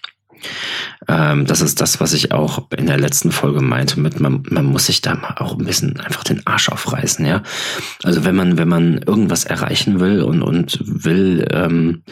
Ähm, 1.09 1.47
das 1.47 1.61
ist 1.61 1.81
das, 1.81 2.01
was 2.01 2.13
ich 2.13 2.33
auch 2.33 2.71
in 2.77 2.87
der 2.87 2.99
letzten 2.99 3.31
Folge 3.31 3.61
meinte 3.61 4.01
mit, 4.01 4.21
man, 4.21 4.43
man 4.49 4.65
muss 4.65 4.87
sich 4.87 5.03
da 5.03 5.15
mal 5.15 5.35
auch 5.39 5.59
ein 5.59 5.65
bisschen 5.65 6.01
einfach 6.01 6.25
den 6.25 6.47
Arsch 6.47 6.69
aufreißen, 6.69 7.27
ja. 7.27 7.43
Also 8.03 8.25
wenn 8.25 8.35
man, 8.35 8.59
wenn 8.59 8.69
man 8.69 8.99
irgendwas 8.99 9.45
erreichen 9.45 10.01
will 10.01 10.23
und, 10.23 10.43
und 10.43 10.79
will 10.83 11.47
ähm, 11.51 12.03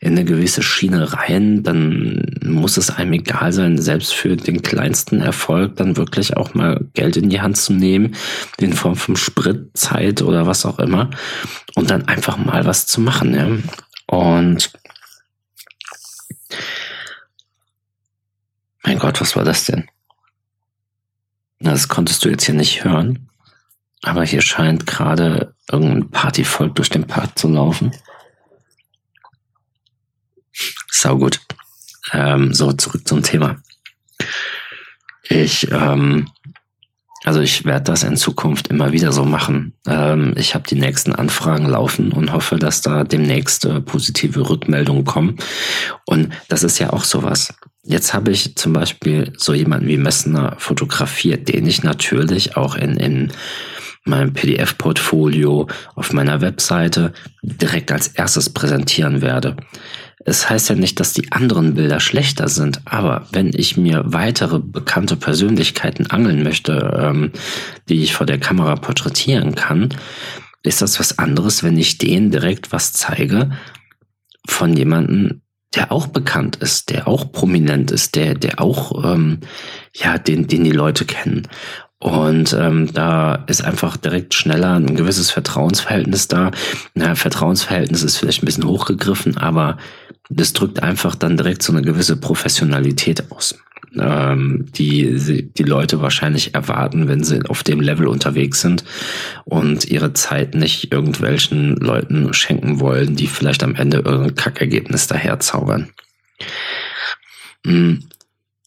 in 0.00 0.12
eine 0.12 0.24
gewisse 0.24 0.62
Schiene 0.62 1.12
rein, 1.12 1.62
dann 1.62 2.26
muss 2.44 2.76
es 2.76 2.90
einem 2.90 3.14
egal 3.14 3.52
sein, 3.52 3.78
selbst 3.78 4.14
für 4.14 4.36
den 4.36 4.62
kleinsten 4.62 5.20
Erfolg 5.20 5.76
dann 5.76 5.96
wirklich 5.96 6.36
auch 6.36 6.54
mal 6.54 6.84
Geld 6.94 7.16
in 7.16 7.30
die 7.30 7.40
Hand 7.40 7.56
zu 7.56 7.72
nehmen, 7.72 8.14
in 8.58 8.72
Form 8.72 8.96
von 8.96 9.16
Sprit, 9.16 9.70
Zeit 9.74 10.22
oder 10.22 10.46
was 10.46 10.66
auch 10.66 10.78
immer, 10.78 11.10
und 11.74 11.90
dann 11.90 12.06
einfach 12.06 12.36
mal 12.36 12.64
was 12.66 12.86
zu 12.86 13.00
machen, 13.00 13.34
ja. 13.34 13.48
Und 14.06 14.70
Mein 18.84 18.98
Gott, 18.98 19.20
was 19.20 19.36
war 19.36 19.44
das 19.44 19.64
denn? 19.64 19.88
Das 21.60 21.88
konntest 21.88 22.24
du 22.24 22.28
jetzt 22.28 22.44
hier 22.44 22.54
nicht 22.54 22.84
hören. 22.84 23.28
Aber 24.02 24.24
hier 24.24 24.42
scheint 24.42 24.86
gerade 24.86 25.54
irgendein 25.70 26.10
Partyvolk 26.10 26.74
durch 26.74 26.90
den 26.90 27.06
Park 27.06 27.38
zu 27.38 27.48
laufen. 27.48 27.92
Sau 30.90 31.16
gut. 31.16 31.40
Ähm, 32.12 32.52
so, 32.52 32.72
zurück 32.72 33.06
zum 33.06 33.22
Thema. 33.22 33.62
Ich, 35.28 35.70
ähm, 35.70 36.28
also 37.24 37.40
ich 37.40 37.64
werde 37.64 37.84
das 37.84 38.02
in 38.02 38.16
Zukunft 38.16 38.68
immer 38.68 38.92
wieder 38.92 39.12
so 39.12 39.24
machen. 39.24 39.74
Ähm, 39.86 40.34
ich 40.36 40.54
habe 40.54 40.66
die 40.66 40.74
nächsten 40.74 41.14
Anfragen 41.14 41.66
laufen 41.66 42.12
und 42.12 42.32
hoffe, 42.32 42.56
dass 42.56 42.82
da 42.82 43.04
demnächst 43.04 43.64
äh, 43.64 43.80
positive 43.80 44.48
Rückmeldungen 44.50 45.04
kommen. 45.04 45.38
Und 46.04 46.34
das 46.48 46.64
ist 46.64 46.80
ja 46.80 46.92
auch 46.92 47.04
sowas. 47.04 47.54
Jetzt 47.84 48.14
habe 48.14 48.30
ich 48.30 48.54
zum 48.56 48.72
Beispiel 48.72 49.32
so 49.36 49.54
jemanden 49.54 49.88
wie 49.88 49.96
Messner 49.96 50.54
fotografiert, 50.58 51.48
den 51.48 51.66
ich 51.66 51.82
natürlich 51.82 52.56
auch 52.56 52.76
in, 52.76 52.96
in 52.96 53.32
meinem 54.04 54.32
PDF-Portfolio 54.32 55.68
auf 55.94 56.12
meiner 56.12 56.40
Webseite 56.40 57.12
direkt 57.42 57.90
als 57.90 58.08
erstes 58.08 58.50
präsentieren 58.50 59.20
werde. 59.20 59.56
Es 60.24 60.48
heißt 60.48 60.68
ja 60.68 60.76
nicht, 60.76 61.00
dass 61.00 61.12
die 61.12 61.32
anderen 61.32 61.74
Bilder 61.74 61.98
schlechter 61.98 62.48
sind, 62.48 62.80
aber 62.84 63.26
wenn 63.32 63.50
ich 63.52 63.76
mir 63.76 64.02
weitere 64.06 64.60
bekannte 64.60 65.16
Persönlichkeiten 65.16 66.06
angeln 66.06 66.44
möchte, 66.44 66.96
ähm, 66.96 67.32
die 67.88 68.02
ich 68.02 68.14
vor 68.14 68.26
der 68.26 68.38
Kamera 68.38 68.76
porträtieren 68.76 69.56
kann, 69.56 69.88
ist 70.62 70.80
das 70.80 71.00
was 71.00 71.18
anderes, 71.18 71.64
wenn 71.64 71.76
ich 71.76 71.98
denen 71.98 72.30
direkt 72.30 72.70
was 72.70 72.92
zeige 72.92 73.50
von 74.46 74.76
jemandem, 74.76 75.41
der 75.74 75.92
auch 75.92 76.06
bekannt 76.06 76.56
ist, 76.56 76.90
der 76.90 77.08
auch 77.08 77.32
prominent 77.32 77.90
ist, 77.90 78.14
der, 78.14 78.34
der 78.34 78.60
auch, 78.60 79.04
ähm, 79.04 79.40
ja, 79.94 80.18
den, 80.18 80.46
den 80.46 80.64
die 80.64 80.72
Leute 80.72 81.04
kennen. 81.04 81.48
Und 81.98 82.52
ähm, 82.52 82.92
da 82.92 83.36
ist 83.46 83.64
einfach 83.64 83.96
direkt 83.96 84.34
schneller 84.34 84.74
ein 84.74 84.96
gewisses 84.96 85.30
Vertrauensverhältnis 85.30 86.26
da. 86.26 86.50
Na, 86.94 87.14
Vertrauensverhältnis 87.14 88.02
ist 88.02 88.16
vielleicht 88.16 88.42
ein 88.42 88.46
bisschen 88.46 88.66
hochgegriffen, 88.66 89.38
aber 89.38 89.78
das 90.28 90.52
drückt 90.52 90.82
einfach 90.82 91.14
dann 91.14 91.36
direkt 91.36 91.62
so 91.62 91.72
eine 91.72 91.82
gewisse 91.82 92.16
Professionalität 92.16 93.30
aus 93.30 93.54
ähm, 93.98 94.66
die 94.74 95.50
die 95.52 95.62
Leute 95.62 96.00
wahrscheinlich 96.00 96.54
erwarten, 96.54 97.08
wenn 97.08 97.24
sie 97.24 97.44
auf 97.48 97.62
dem 97.62 97.80
Level 97.80 98.06
unterwegs 98.06 98.60
sind 98.60 98.84
und 99.44 99.84
ihre 99.84 100.12
Zeit 100.12 100.54
nicht 100.54 100.92
irgendwelchen 100.92 101.76
Leuten 101.76 102.32
schenken 102.34 102.80
wollen, 102.80 103.16
die 103.16 103.26
vielleicht 103.26 103.62
am 103.62 103.74
Ende 103.74 103.98
irgendein 103.98 104.34
Kackergebnis 104.34 105.06
daherzaubern. 105.06 105.90
Hm, 107.66 108.04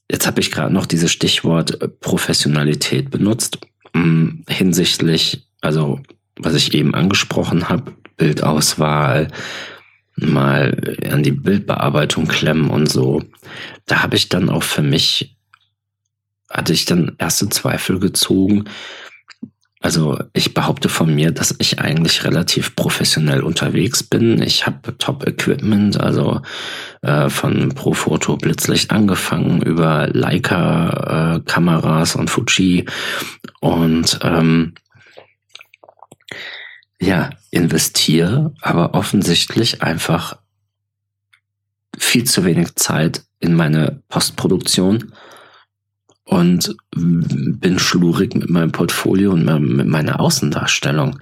jetzt 0.10 0.28
habe 0.28 0.40
ich 0.40 0.52
gerade 0.52 0.74
noch 0.74 0.86
dieses 0.86 1.12
Stichwort 1.12 2.00
Professionalität 2.00 3.10
benutzt 3.10 3.60
hm, 3.94 4.44
hinsichtlich, 4.48 5.48
also 5.62 6.02
was 6.38 6.54
ich 6.54 6.74
eben 6.74 6.94
angesprochen 6.94 7.70
habe, 7.70 7.94
Bildauswahl, 8.18 9.30
mal 10.16 10.96
an 11.12 11.24
die 11.24 11.32
Bildbearbeitung 11.32 12.28
klemmen 12.28 12.70
und 12.70 12.90
so. 12.90 13.22
Da 13.86 14.04
habe 14.04 14.16
ich 14.16 14.30
dann 14.30 14.50
auch 14.50 14.64
für 14.64 14.82
mich, 14.82 15.38
hatte 16.50 16.74
ich 16.74 16.86
dann 16.86 17.16
erste 17.18 17.50
Zweifel 17.50 18.00
gezogen. 18.00 18.66
Also 19.82 20.18
ich 20.34 20.56
behaupte 20.56 20.90
von 20.90 21.14
mir, 21.14 21.32
dass 21.32 21.54
ich 21.60 21.80
eigentlich 21.80 22.24
relativ 22.24 22.76
professionell 22.76 23.44
unterwegs 23.44 24.02
bin. 24.02 24.42
Ich 24.42 24.66
habe 24.66 24.98
Top-Equipment, 24.98 26.02
also 26.02 26.42
äh, 27.04 27.30
von 27.30 27.70
Profoto 27.70 28.36
Blitzlicht 28.36 28.90
angefangen 28.90 29.62
über 29.62 30.10
Leica-Kameras 30.12 32.16
äh, 32.16 32.18
und 32.18 32.32
Fuji 32.32 32.86
und 33.60 34.20
ähm, 34.24 34.74
ja, 37.00 37.30
investiere, 37.56 38.54
aber 38.62 38.94
offensichtlich 38.94 39.82
einfach 39.82 40.38
viel 41.98 42.26
zu 42.26 42.44
wenig 42.44 42.76
Zeit 42.76 43.24
in 43.40 43.56
meine 43.56 44.02
Postproduktion 44.10 45.14
und 46.26 46.76
bin 46.94 47.80
schlurig 47.80 48.36
mit 48.36 48.50
meinem 48.50 48.72
Portfolio 48.72 49.32
und 49.32 49.46
mit 49.46 49.88
meiner 49.88 50.20
Außendarstellung. 50.20 51.20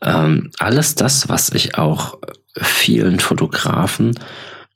Ähm, 0.00 0.50
alles 0.58 0.94
das, 0.94 1.28
was 1.28 1.50
ich 1.50 1.76
auch 1.76 2.18
vielen 2.56 3.20
Fotografen 3.20 4.18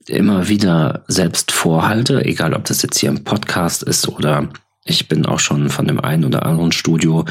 immer 0.08 0.49
wieder 0.49 1.04
selbst 1.06 1.52
vorhalte, 1.52 2.25
egal 2.25 2.54
ob 2.54 2.64
das 2.64 2.82
jetzt 2.82 2.99
hier 2.99 3.08
im 3.08 3.25
Podcast 3.25 3.82
ist 3.82 4.08
oder 4.08 4.49
ich 4.85 5.09
bin 5.09 5.27
auch 5.27 5.39
schon 5.39 5.71
von 5.71 5.87
dem 5.87 6.01
einen 6.01 6.25
oder 6.25 6.45
anderen 6.45 6.73
Studio 6.73 7.25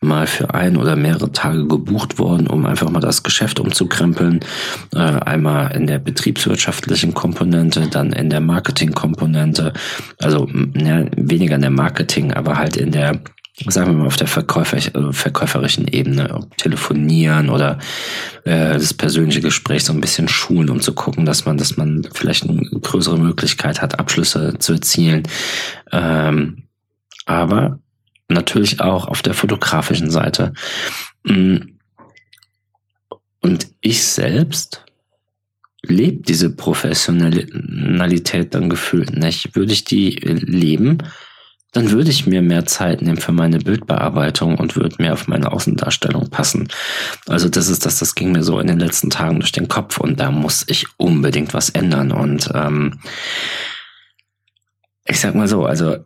mal 0.00 0.26
für 0.26 0.52
ein 0.52 0.76
oder 0.76 0.94
mehrere 0.94 1.32
Tage 1.32 1.66
gebucht 1.66 2.18
worden, 2.18 2.46
um 2.46 2.66
einfach 2.66 2.90
mal 2.90 3.00
das 3.00 3.22
Geschäft 3.22 3.60
umzukrempeln. 3.60 4.40
Äh, 4.94 4.98
einmal 4.98 5.74
in 5.74 5.86
der 5.86 6.00
betriebswirtschaftlichen 6.00 7.14
Komponente, 7.14 7.88
dann 7.88 8.12
in 8.12 8.28
der 8.28 8.40
Marketingkomponente. 8.40 9.72
Also 10.18 10.48
ja, 10.74 11.06
weniger 11.16 11.54
in 11.54 11.62
der 11.62 11.70
Marketing, 11.70 12.34
aber 12.34 12.58
halt 12.58 12.76
in 12.76 12.92
der 12.92 13.20
sagen 13.66 13.90
wir 13.90 13.98
mal 13.98 14.06
auf 14.06 14.16
der 14.16 14.28
Verkäufer, 14.28 14.76
äh, 14.76 15.12
verkäuferischen 15.12 15.88
Ebene, 15.88 16.32
ob 16.32 16.56
telefonieren 16.58 17.48
oder 17.50 17.78
äh, 18.44 18.74
das 18.74 18.94
persönliche 18.94 19.40
Gespräch 19.40 19.84
so 19.84 19.92
ein 19.92 20.00
bisschen 20.00 20.28
schulen, 20.28 20.70
um 20.70 20.80
zu 20.80 20.92
gucken, 20.92 21.24
dass 21.24 21.44
man, 21.44 21.56
dass 21.56 21.76
man 21.76 22.06
vielleicht 22.12 22.48
eine 22.48 22.62
größere 22.62 23.18
Möglichkeit 23.18 23.82
hat, 23.82 23.98
Abschlüsse 23.98 24.54
zu 24.58 24.74
erzielen. 24.74 25.24
Ähm, 25.90 26.67
aber 27.28 27.78
natürlich 28.28 28.80
auch 28.80 29.06
auf 29.06 29.22
der 29.22 29.34
fotografischen 29.34 30.10
Seite. 30.10 30.52
Mm. 31.24 31.58
Und 33.40 33.68
ich 33.80 34.02
selbst 34.02 34.84
lebe 35.82 36.22
diese 36.22 36.50
Professionalität 36.50 38.54
dann 38.54 38.68
gefühlt 38.68 39.16
nicht. 39.16 39.54
Würde 39.54 39.72
ich 39.72 39.84
die 39.84 40.10
leben, 40.10 40.98
dann 41.72 41.90
würde 41.90 42.10
ich 42.10 42.26
mir 42.26 42.42
mehr 42.42 42.66
Zeit 42.66 43.02
nehmen 43.02 43.18
für 43.18 43.32
meine 43.32 43.58
Bildbearbeitung 43.58 44.58
und 44.58 44.74
würde 44.74 44.96
mehr 44.98 45.12
auf 45.12 45.28
meine 45.28 45.52
Außendarstellung 45.52 46.30
passen. 46.30 46.68
Also 47.26 47.48
das 47.48 47.68
ist 47.68 47.86
das, 47.86 47.98
das 47.98 48.14
ging 48.14 48.32
mir 48.32 48.42
so 48.42 48.58
in 48.58 48.66
den 48.66 48.80
letzten 48.80 49.10
Tagen 49.10 49.38
durch 49.38 49.52
den 49.52 49.68
Kopf 49.68 49.98
und 49.98 50.18
da 50.18 50.30
muss 50.30 50.64
ich 50.66 50.86
unbedingt 50.96 51.54
was 51.54 51.70
ändern. 51.70 52.10
Und 52.10 52.50
ähm, 52.54 52.98
ich 55.04 55.20
sag 55.20 55.34
mal 55.34 55.48
so, 55.48 55.64
also 55.64 55.98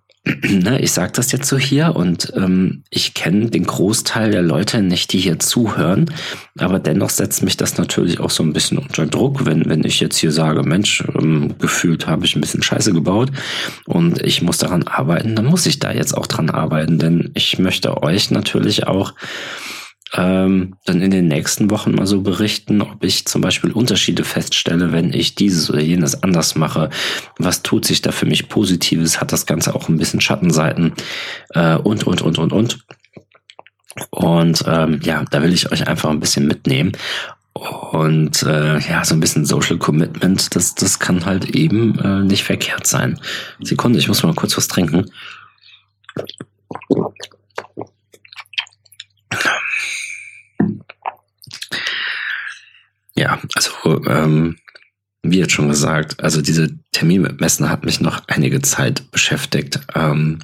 ne, 0.51 0.81
ich 0.81 0.93
sage 0.93 1.13
das 1.15 1.33
jetzt 1.33 1.49
so 1.49 1.57
hier 1.57 1.95
und 1.95 2.33
ähm, 2.37 2.83
ich 2.91 3.15
kenne 3.15 3.51
den 3.51 3.65
Großteil 3.65 4.31
der 4.31 4.43
Leute 4.43 4.83
nicht, 4.83 5.13
die 5.13 5.19
hier 5.19 5.39
zuhören, 5.39 6.11
aber 6.59 6.79
dennoch 6.79 7.11
setzt 7.11 7.43
mich 7.43 7.57
das 7.57 7.79
natürlich 7.79 8.19
auch 8.21 8.31
so 8.31 8.43
ein 8.43 8.53
bisschen 8.53 8.79
unter 8.79 9.07
Druck, 9.07 9.47
wenn, 9.47 9.69
wenn 9.69 9.85
ich 9.85 10.01
jetzt 10.01 10.17
hier 10.17 10.33
sage, 10.33 10.63
Mensch, 10.63 11.05
ähm, 11.19 11.55
gefühlt 11.59 12.07
habe 12.07 12.25
ich 12.25 12.35
ein 12.35 12.41
bisschen 12.41 12.63
Scheiße 12.63 12.93
gebaut 12.93 13.31
und 13.87 14.21
ich 14.23 14.43
muss 14.43 14.59
daran 14.59 14.83
arbeiten, 14.85 15.37
dann 15.37 15.47
muss 15.47 15.67
ich 15.67 15.79
da 15.79 15.93
jetzt 15.93 16.17
auch 16.17 16.27
dran 16.27 16.51
arbeiten, 16.51 16.99
denn 16.99 17.31
ich 17.35 17.59
möchte 17.59 18.03
euch 18.03 18.31
natürlich 18.31 18.87
auch 18.87 19.15
ähm, 20.14 20.75
dann 20.85 21.00
in 21.00 21.11
den 21.11 21.28
nächsten 21.28 21.71
Wochen 21.71 21.92
mal 21.92 22.07
so 22.07 22.21
berichten, 22.21 22.83
ob 22.83 23.02
ich 23.02 23.25
zum 23.25 23.40
Beispiel 23.40 23.73
Unterschiede 23.73 24.25
feststelle, 24.25 24.92
wenn 24.92 25.12
ich 25.12 25.35
dieses 25.35 25.71
oder 25.71 25.81
jenes 25.81 26.23
anders 26.23 26.54
mache. 26.54 26.90
Was 27.38 27.62
tut 27.62 27.85
sich 27.87 28.02
da 28.02 28.12
für 28.12 28.26
mich 28.26 28.49
Positives? 28.49 29.21
Hat 29.21 29.33
das 29.33 29.47
Ganze 29.47 29.75
auch 29.75 29.88
ein 29.88 29.97
bisschen 29.97 30.21
Schattenseiten? 30.21 30.92
Äh, 31.50 31.76
und, 31.76 32.07
und, 32.07 32.21
und, 32.23 32.38
und, 32.38 32.52
und. 32.52 32.78
Und 34.11 34.64
ähm, 34.66 35.00
ja, 35.02 35.25
da 35.31 35.42
will 35.42 35.52
ich 35.52 35.71
euch 35.73 35.87
einfach 35.87 36.11
ein 36.11 36.21
bisschen 36.21 36.47
mitnehmen. 36.47 36.92
Und 37.52 38.42
äh, 38.42 38.78
ja, 38.78 39.04
so 39.04 39.14
ein 39.14 39.21
bisschen 39.21 39.45
Social 39.45 39.78
Commitment, 39.78 40.54
das, 40.57 40.75
das 40.75 40.99
kann 40.99 41.26
halt 41.26 41.50
eben 41.54 41.99
äh, 41.99 42.21
nicht 42.25 42.45
verkehrt 42.45 42.87
sein. 42.87 43.21
Sekunde, 43.61 43.99
ich 43.99 44.09
muss 44.09 44.23
mal 44.23 44.35
kurz 44.35 44.57
was 44.57 44.69
trinken. 44.69 45.11
Ja, 53.23 53.38
also 53.55 54.05
ähm, 54.07 54.57
wie 55.23 55.38
jetzt 55.38 55.52
schon 55.52 55.69
gesagt, 55.69 56.21
also 56.25 56.43
diese 56.43 56.76
Termin 56.91 57.23
mit 57.23 57.41
Messner 57.41 57.69
hat 57.69 57.85
mich 57.85 58.00
noch 58.00 58.25
einige 58.26 58.61
Zeit 58.62 59.12
beschäftigt. 59.12 59.79
Ähm, 59.95 60.41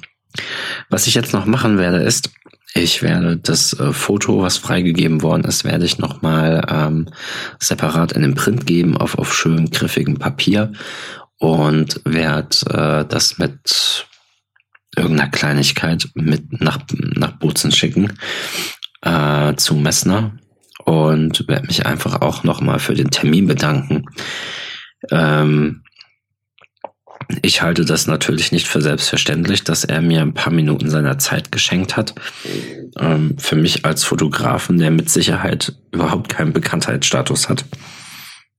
was 0.89 1.05
ich 1.05 1.13
jetzt 1.13 1.33
noch 1.33 1.45
machen 1.45 1.77
werde, 1.77 1.97
ist, 1.97 2.31
ich 2.73 3.01
werde 3.01 3.35
das 3.35 3.73
äh, 3.73 3.91
Foto, 3.91 4.43
was 4.43 4.57
freigegeben 4.57 5.21
worden 5.21 5.43
ist, 5.43 5.65
werde 5.65 5.83
ich 5.83 5.97
nochmal 5.97 6.65
ähm, 6.69 7.09
separat 7.59 8.13
in 8.13 8.21
den 8.21 8.35
Print 8.35 8.65
geben 8.65 8.95
auf, 8.95 9.17
auf 9.17 9.35
schön 9.35 9.69
griffigem 9.71 10.17
Papier 10.17 10.71
und 11.37 11.99
werde 12.05 12.55
äh, 12.69 13.05
das 13.05 13.39
mit 13.39 14.07
irgendeiner 14.95 15.31
Kleinigkeit 15.31 16.07
mit 16.13 16.61
nach, 16.61 16.79
nach 16.93 17.31
Bozen 17.39 17.73
schicken 17.73 18.17
äh, 19.01 19.53
zu 19.55 19.75
Messner 19.75 20.31
und 20.89 21.47
werde 21.47 21.67
mich 21.67 21.85
einfach 21.85 22.21
auch 22.21 22.43
nochmal 22.43 22.79
für 22.79 22.95
den 22.95 23.11
Termin 23.11 23.45
bedanken. 23.45 24.05
Ähm, 25.11 25.83
ich 27.43 27.61
halte 27.61 27.85
das 27.85 28.07
natürlich 28.07 28.51
nicht 28.51 28.67
für 28.67 28.81
selbstverständlich, 28.81 29.63
dass 29.63 29.83
er 29.83 30.01
mir 30.01 30.21
ein 30.21 30.33
paar 30.33 30.51
Minuten 30.51 30.89
seiner 30.89 31.19
Zeit 31.19 31.51
geschenkt 31.51 31.95
hat. 31.95 32.15
Ähm, 32.97 33.37
für 33.37 33.55
mich 33.55 33.85
als 33.85 34.03
Fotografen, 34.03 34.79
der 34.79 34.89
mit 34.89 35.11
Sicherheit 35.11 35.75
überhaupt 35.91 36.29
keinen 36.29 36.53
Bekanntheitsstatus 36.53 37.49
hat. 37.49 37.65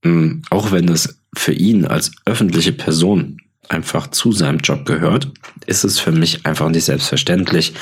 Ähm, 0.05 0.43
auch 0.51 0.71
wenn 0.71 0.89
es 0.89 1.21
für 1.37 1.53
ihn 1.53 1.85
als 1.85 2.13
öffentliche 2.27 2.73
Person 2.73 3.39
einfach 3.69 4.07
zu 4.07 4.31
seinem 4.31 4.59
Job 4.59 4.87
gehört, 4.87 5.33
ist 5.67 5.83
es 5.83 5.99
für 5.99 6.13
mich 6.13 6.47
einfach 6.47 6.69
nicht 6.69 6.85
selbstverständlich. 6.85 7.75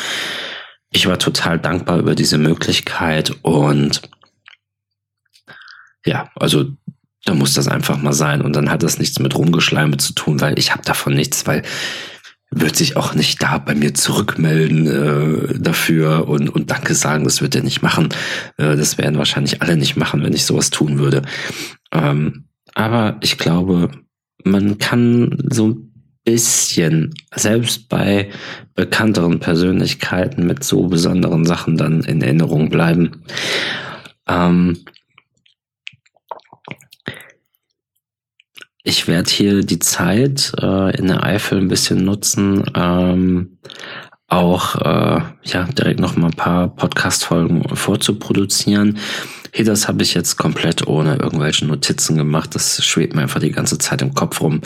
Ich 0.90 1.06
war 1.06 1.18
total 1.18 1.58
dankbar 1.58 1.98
über 1.98 2.14
diese 2.14 2.38
Möglichkeit 2.38 3.36
und 3.42 4.00
ja, 6.04 6.30
also 6.36 6.66
da 7.24 7.34
muss 7.34 7.54
das 7.54 7.68
einfach 7.68 8.00
mal 8.00 8.12
sein. 8.12 8.40
Und 8.40 8.56
dann 8.56 8.70
hat 8.70 8.82
das 8.82 8.98
nichts 8.98 9.18
mit 9.18 9.34
Rumgeschleime 9.36 9.96
zu 9.96 10.12
tun, 10.14 10.40
weil 10.40 10.58
ich 10.58 10.72
habe 10.72 10.82
davon 10.82 11.14
nichts, 11.14 11.46
weil 11.46 11.62
wird 12.50 12.76
sich 12.76 12.96
auch 12.96 13.14
nicht 13.14 13.42
da 13.42 13.58
bei 13.58 13.74
mir 13.74 13.92
zurückmelden 13.92 14.86
äh, 14.86 15.58
dafür 15.58 16.28
und, 16.28 16.48
und 16.48 16.70
Danke 16.70 16.94
sagen, 16.94 17.24
das 17.24 17.42
wird 17.42 17.54
er 17.54 17.62
nicht 17.62 17.82
machen. 17.82 18.08
Äh, 18.56 18.76
das 18.76 18.96
werden 18.96 19.18
wahrscheinlich 19.18 19.60
alle 19.60 19.76
nicht 19.76 19.96
machen, 19.96 20.22
wenn 20.22 20.32
ich 20.32 20.46
sowas 20.46 20.70
tun 20.70 20.98
würde. 20.98 21.22
Ähm, 21.92 22.46
aber 22.74 23.18
ich 23.20 23.36
glaube, 23.36 23.90
man 24.44 24.78
kann 24.78 25.36
so 25.50 25.68
ein 25.68 25.92
bisschen, 26.24 27.14
selbst 27.34 27.88
bei 27.88 28.30
bekannteren 28.74 29.40
Persönlichkeiten 29.40 30.46
mit 30.46 30.64
so 30.64 30.86
besonderen 30.86 31.44
Sachen 31.44 31.76
dann 31.76 32.02
in 32.02 32.22
Erinnerung 32.22 32.70
bleiben. 32.70 33.22
Ähm, 34.26 34.84
Ich 38.84 39.08
werde 39.08 39.30
hier 39.30 39.60
die 39.62 39.78
Zeit 39.80 40.52
äh, 40.60 40.96
in 40.96 41.08
der 41.08 41.24
Eifel 41.24 41.58
ein 41.58 41.68
bisschen 41.68 42.04
nutzen, 42.04 42.64
ähm, 42.74 43.58
auch 44.28 44.76
äh, 44.76 45.22
ja 45.44 45.64
direkt 45.64 46.00
noch 46.00 46.16
mal 46.16 46.28
ein 46.28 46.36
paar 46.36 46.68
Podcast-Folgen 46.68 47.76
vorzuproduzieren. 47.76 48.98
Hey, 49.52 49.64
das 49.64 49.88
habe 49.88 50.02
ich 50.02 50.14
jetzt 50.14 50.36
komplett 50.36 50.86
ohne 50.86 51.16
irgendwelche 51.16 51.66
Notizen 51.66 52.16
gemacht. 52.16 52.54
Das 52.54 52.84
schwebt 52.84 53.14
mir 53.14 53.22
einfach 53.22 53.40
die 53.40 53.52
ganze 53.52 53.78
Zeit 53.78 54.02
im 54.02 54.14
Kopf 54.14 54.40
rum. 54.40 54.60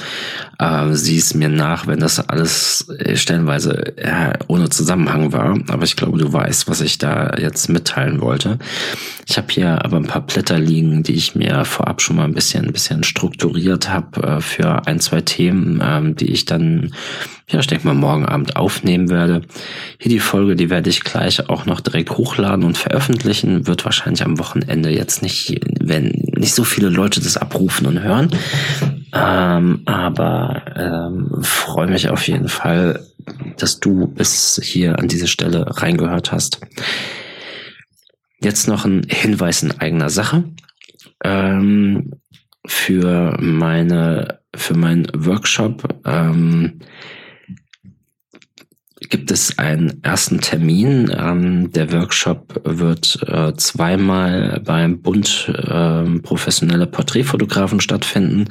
Äh, 0.59 0.93
sieh 0.93 1.19
es 1.19 1.35
mir 1.35 1.49
nach, 1.49 1.87
wenn 1.87 2.01
das 2.01 2.29
alles 2.29 2.89
äh, 2.99 3.17
stellenweise 3.17 3.97
äh, 3.97 4.33
ohne 4.49 4.69
Zusammenhang 4.69 5.33
war. 5.33 5.59
Aber 5.69 5.85
ich 5.85 5.97
glaube, 5.97 6.19
du 6.19 6.33
weißt, 6.33 6.69
was 6.69 6.81
ich 6.81 6.99
da 6.99 7.35
jetzt 7.39 7.69
mitteilen 7.69 8.21
wollte. 8.21 8.59
Ich 9.29 9.37
habe 9.37 9.49
hier 9.51 9.85
aber 9.85 9.97
ein 9.97 10.07
paar 10.07 10.27
Blätter 10.27 10.59
liegen, 10.59 11.03
die 11.03 11.15
ich 11.15 11.35
mir 11.35 11.65
vorab 11.65 12.03
schon 12.03 12.17
mal 12.17 12.25
ein 12.25 12.35
bisschen, 12.35 12.67
ein 12.67 12.73
bisschen 12.73 13.05
strukturiert 13.05 13.89
habe 13.89 14.23
äh, 14.23 14.41
für 14.41 14.87
ein, 14.87 15.01
zwei 15.01 15.21
Themen, 15.21 15.81
ähm, 15.83 16.17
die 16.17 16.33
ich 16.33 16.45
dann 16.45 16.93
ja, 17.53 17.61
ich 17.61 17.67
denke 17.67 17.87
mal, 17.87 17.95
morgen 17.95 18.25
Abend 18.25 18.57
aufnehmen 18.57 19.11
werde. 19.11 19.43
Hier 19.99 20.11
die 20.11 20.21
Folge, 20.21 20.57
die 20.57 20.71
werde 20.71 20.89
ich 20.89 21.05
gleich 21.05 21.49
auch 21.51 21.67
noch 21.67 21.81
direkt 21.81 22.11
hochladen 22.13 22.65
und 22.65 22.79
veröffentlichen. 22.79 23.67
Wird 23.67 23.85
wahrscheinlich 23.85 24.25
am 24.25 24.39
Wochenende 24.39 24.91
jetzt 24.91 25.23
nicht, 25.23 25.61
wenn 25.81 26.09
nicht 26.37 26.55
so 26.55 26.65
viele 26.65 26.89
Leute 26.89 27.21
das 27.21 27.37
abrufen 27.37 27.87
und 27.87 28.03
hören. 28.03 28.31
Ähm, 29.13 29.83
aber 29.85 30.63
ähm, 30.77 31.43
freue 31.43 31.89
mich 31.89 32.09
auf 32.09 32.27
jeden 32.27 32.49
Fall, 32.49 33.07
dass 33.59 33.81
du 33.81 34.07
bis 34.07 34.59
hier 34.63 34.99
an 34.99 35.09
diese 35.09 35.29
Stelle 35.29 35.67
reingehört 35.69 36.33
hast. 36.33 36.61
Jetzt 38.43 38.67
noch 38.67 38.87
ein 38.87 39.07
Hinweis 39.09 39.63
in 39.63 39.79
eigener 39.79 40.09
Sache. 40.09 40.45
Ähm, 41.23 42.13
für 42.67 43.37
meine, 43.41 44.41
für 44.55 44.75
meinen 44.75 45.07
Workshop, 45.15 46.01
ähm, 46.07 46.81
gibt 49.09 49.31
es 49.31 49.59
einen 49.59 50.03
ersten 50.03 50.41
Termin. 50.41 51.11
Ähm, 51.17 51.73
der 51.73 51.93
Workshop 51.93 52.61
wird 52.65 53.19
äh, 53.27 53.55
zweimal 53.55 54.61
beim 54.65 55.01
Bund 55.01 55.53
äh, 55.55 56.05
professionelle 56.21 56.87
Porträtfotografen 56.87 57.81
stattfinden. 57.81 58.49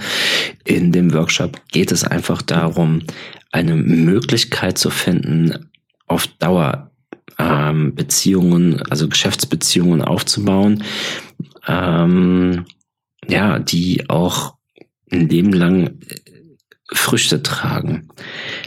In 0.63 0.91
dem 0.91 1.13
Workshop 1.13 1.59
geht 1.71 1.91
es 1.91 2.03
einfach 2.03 2.41
darum, 2.41 3.03
eine 3.51 3.75
Möglichkeit 3.75 4.77
zu 4.77 4.89
finden, 4.89 5.69
auf 6.07 6.27
Dauer 6.27 6.91
ähm, 7.39 7.95
Beziehungen, 7.95 8.81
also 8.83 9.07
Geschäftsbeziehungen 9.07 10.01
aufzubauen, 10.01 10.83
ähm, 11.67 12.65
ja, 13.27 13.59
die 13.59 14.09
auch 14.09 14.55
ein 15.11 15.29
Leben 15.29 15.53
lang 15.53 15.99
Früchte 16.93 17.41
tragen, 17.41 18.09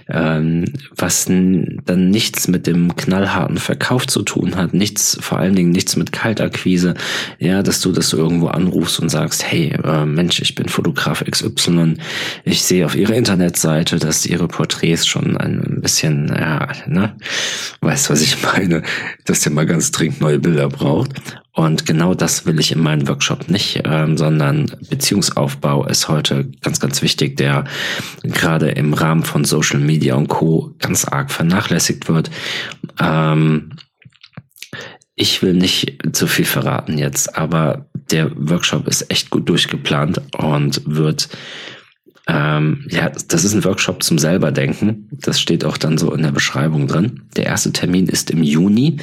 ähm, 0.09 0.65
was 0.97 1.27
dann 1.27 2.11
nichts 2.11 2.49
mit 2.49 2.67
dem 2.67 2.97
knallharten 2.97 3.59
Verkauf 3.59 4.07
zu 4.07 4.23
tun 4.23 4.57
hat, 4.57 4.73
nichts, 4.73 5.19
vor 5.21 5.39
allen 5.39 5.55
Dingen 5.55 5.71
nichts 5.71 5.97
mit 5.97 6.11
Kaltakquise, 6.11 6.95
ja, 7.39 7.63
dass 7.63 7.83
du 7.83 7.93
das 7.93 8.15
irgendwo 8.15 8.47
anrufst 8.47 8.99
und 8.99 9.11
sagst, 9.11 9.45
hey, 9.45 9.77
äh, 9.85 10.07
Mensch, 10.07 10.41
ich 10.41 10.55
bin 10.55 10.69
Fotograf 10.69 11.23
XY, 11.23 11.97
ich 12.45 12.63
sehe 12.63 12.87
auf 12.87 12.97
ihrer 12.97 13.15
Internetseite, 13.15 13.99
dass 13.99 14.25
ihre 14.25 14.49
Porträts 14.49 15.07
schon 15.07 15.37
ein 15.37 15.81
bisschen, 15.83 16.29
ja, 16.29 16.69
ne, 16.87 17.17
weißt 17.83 18.09
was 18.09 18.23
ich 18.23 18.43
meine, 18.57 18.83
dass 19.27 19.41
der 19.41 19.53
mal 19.53 19.67
ganz 19.67 19.91
dringend 19.91 20.23
neue 20.23 20.39
Bilder 20.39 20.69
braucht 20.69 21.44
und 21.55 21.87
genau 21.87 22.15
das 22.15 22.47
will 22.47 22.59
ich 22.59 22.73
in 22.73 22.81
meinem 22.81 23.07
Workshop 23.07 23.49
nicht, 23.49 23.83
ähm, 23.85 24.17
sondern 24.17 24.73
Beziehungsaufbau 24.91 25.87
ist 25.87 26.09
heute 26.09 26.51
ganz, 26.61 26.81
ganz 26.81 27.01
wichtig, 27.01 27.37
der 27.37 27.65
gerade 28.25 28.71
im 28.71 28.93
Rahmen 28.93 29.23
von 29.23 29.45
Social 29.45 29.79
Media 29.79 30.17
und 30.17 30.27
Co. 30.27 30.75
ganz 30.81 31.05
arg 31.05 31.31
vernachlässigt 31.31 32.09
wird. 32.09 32.29
Ähm, 32.99 33.71
ich 35.15 35.43
will 35.43 35.55
nicht 35.55 35.99
zu 36.13 36.27
viel 36.27 36.45
verraten 36.45 36.99
jetzt, 36.99 37.37
aber 37.39 37.87
der 38.11 38.33
Workshop 38.35 38.89
ist 38.89 39.09
echt 39.13 39.31
gut 39.31 39.49
durchgeplant 39.49 40.23
und 40.37 40.83
wird 40.87 41.29
ähm, 42.27 42.87
ja, 42.89 43.11
das 43.11 43.45
ist 43.45 43.55
ein 43.55 43.65
Workshop 43.65 44.03
zum 44.03 44.19
selberdenken. 44.19 45.09
Das 45.13 45.41
steht 45.41 45.65
auch 45.65 45.77
dann 45.77 45.99
so 45.99 46.13
in 46.13 46.23
der 46.23 46.33
Beschreibung 46.33 46.89
drin. 46.89 47.29
Der 47.37 47.47
erste 47.47 47.71
Termin 47.71 48.07
ist 48.07 48.31
im 48.31 48.43
Juni. 48.43 48.97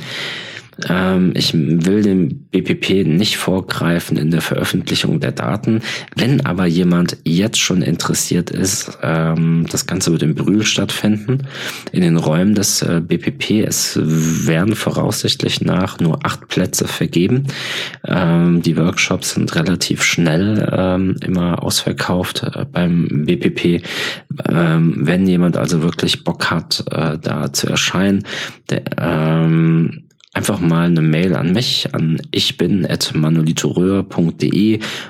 Ähm, 0.90 1.34
ich 1.36 1.54
will 1.54 2.02
dem 2.02 2.46
BPP 2.52 3.06
nicht 3.06 3.38
vorgreifen 3.38 4.18
in 4.18 4.32
der 4.32 4.42
Veröffentlichung 4.42 5.20
der 5.20 5.32
Daten. 5.32 5.82
Wenn 6.16 6.46
aber 6.46 6.66
jemand 6.66 7.18
jetzt 7.24 7.60
schon 7.60 7.82
interessiert 7.82 8.50
ist, 8.50 8.98
ähm, 9.02 9.66
das 9.70 9.88
Ganze 9.88 10.12
wird 10.12 10.24
in 10.24 10.36
Brühl 10.36 10.64
stattfinden, 10.64 11.48
in 11.92 12.02
den 12.02 12.18
Räumen 12.18 12.56
des 12.56 12.82
äh, 12.82 13.02
BPP. 13.02 13.66
Es 13.66 14.00
werden 14.02 14.76
voraussichtlich 14.76 15.62
nach 15.62 16.00
nur 16.00 16.26
acht 16.26 16.48
Plätze 16.48 16.88
vergeben. 16.88 17.48
Ähm, 18.06 18.62
die 18.62 18.78
Workshops 18.78 19.32
sind 19.32 19.56
relativ 19.56 20.04
schnell 20.04 20.70
ähm, 20.72 21.16
immer 21.22 21.64
ausverkauft 21.64 22.44
äh, 22.44 22.66
beim 22.66 23.26
BPP. 23.26 23.84
Ähm, 24.50 24.96
wenn 24.98 25.28
jemand 25.28 25.58
also 25.58 25.82
wirklich 25.82 26.24
Bock 26.24 26.52
hat, 26.52 26.84
äh, 26.92 27.18
da 27.20 27.54
zu 27.54 27.68
erscheinen, 27.68 28.26
der, 28.70 28.84
ähm, 28.98 30.04
einfach 30.34 30.60
mal 30.60 30.86
eine 30.86 31.02
Mail 31.02 31.36
an 31.36 31.52
mich 31.52 31.94
an 31.94 32.22
ich 32.32 32.58
bin 32.58 32.86
at 32.86 33.14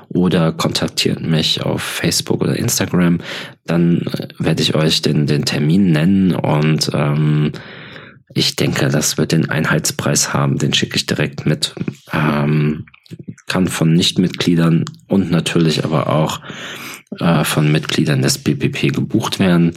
oder 0.10 0.52
kontaktiert 0.52 1.22
mich 1.22 1.62
auf 1.62 1.82
Facebook 1.82 2.42
oder 2.42 2.56
Instagram. 2.56 3.20
Dann 3.66 4.02
äh, 4.02 4.28
werde 4.40 4.62
ich 4.62 4.76
euch 4.76 5.02
den, 5.02 5.28
den 5.28 5.46
Termin 5.46 5.92
nennen 5.92 6.34
und 6.34 6.90
ähm, 6.94 7.52
ich 8.34 8.56
denke, 8.56 8.88
das 8.88 9.18
wird 9.18 9.34
den 9.34 9.50
Einheitspreis 9.50 10.34
haben, 10.34 10.58
den 10.58 10.74
schicke 10.74 10.96
ich 10.96 11.06
direkt 11.06 11.46
mit. 11.46 11.76
Ähm, 12.14 12.86
kann 13.48 13.68
von 13.68 13.94
Nichtmitgliedern 13.94 14.86
und 15.08 15.32
natürlich 15.32 15.84
aber 15.84 16.08
auch 16.08 16.40
äh, 17.20 17.44
von 17.44 17.72
Mitgliedern 17.72 18.22
des 18.22 18.38
BPP 18.38 18.94
gebucht 18.94 19.40
werden. 19.40 19.74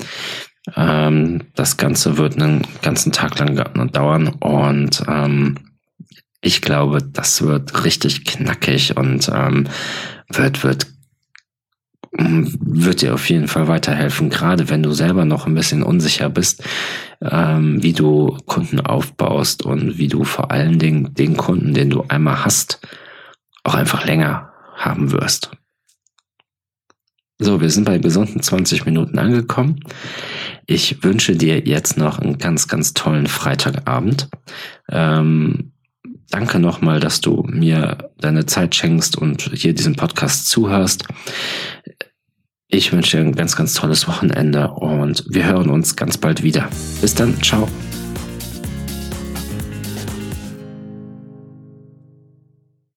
Ähm, 0.76 1.42
das 1.54 1.76
Ganze 1.76 2.16
wird 2.16 2.40
einen 2.40 2.66
ganzen 2.82 3.12
Tag 3.12 3.38
lang 3.38 3.90
dauern 3.92 4.28
und 4.28 5.02
ähm, 5.08 5.56
ich 6.40 6.60
glaube, 6.60 7.02
das 7.02 7.42
wird 7.42 7.84
richtig 7.84 8.24
knackig 8.24 8.96
und 8.96 9.30
ähm, 9.34 9.66
wird, 10.28 10.62
wird, 10.62 10.86
wird 12.12 13.00
dir 13.00 13.14
auf 13.14 13.28
jeden 13.30 13.48
Fall 13.48 13.66
weiterhelfen, 13.66 14.30
gerade 14.30 14.68
wenn 14.68 14.82
du 14.82 14.92
selber 14.92 15.24
noch 15.24 15.46
ein 15.46 15.54
bisschen 15.54 15.82
unsicher 15.82 16.28
bist, 16.28 16.62
ähm, 17.22 17.82
wie 17.82 17.94
du 17.94 18.36
Kunden 18.46 18.80
aufbaust 18.80 19.62
und 19.62 19.98
wie 19.98 20.08
du 20.08 20.24
vor 20.24 20.50
allen 20.50 20.78
Dingen 20.78 21.14
den 21.14 21.36
Kunden, 21.36 21.72
den 21.72 21.90
du 21.90 22.04
einmal 22.08 22.44
hast, 22.44 22.80
auch 23.64 23.74
einfach 23.74 24.04
länger 24.04 24.52
haben 24.76 25.12
wirst. 25.12 25.50
So, 27.38 27.60
wir 27.60 27.70
sind 27.70 27.84
bei 27.84 27.98
gesunden 27.98 28.42
20 28.42 28.86
Minuten 28.86 29.18
angekommen. 29.18 29.80
Ich 30.66 31.02
wünsche 31.02 31.36
dir 31.36 31.60
jetzt 31.60 31.96
noch 31.96 32.18
einen 32.18 32.38
ganz, 32.38 32.68
ganz 32.68 32.94
tollen 32.94 33.26
Freitagabend. 33.26 34.28
Ähm, 34.88 35.72
Danke 36.34 36.58
nochmal, 36.58 36.98
dass 36.98 37.20
du 37.20 37.44
mir 37.48 38.10
deine 38.18 38.44
Zeit 38.44 38.74
schenkst 38.74 39.16
und 39.16 39.50
hier 39.54 39.72
diesen 39.72 39.94
Podcast 39.94 40.48
zuhörst. 40.48 41.04
Ich 42.66 42.92
wünsche 42.92 43.18
dir 43.18 43.24
ein 43.24 43.36
ganz, 43.36 43.54
ganz 43.54 43.74
tolles 43.74 44.08
Wochenende 44.08 44.68
und 44.72 45.24
wir 45.28 45.46
hören 45.46 45.70
uns 45.70 45.94
ganz 45.94 46.18
bald 46.18 46.42
wieder. 46.42 46.68
Bis 47.00 47.14
dann, 47.14 47.40
ciao. 47.40 47.68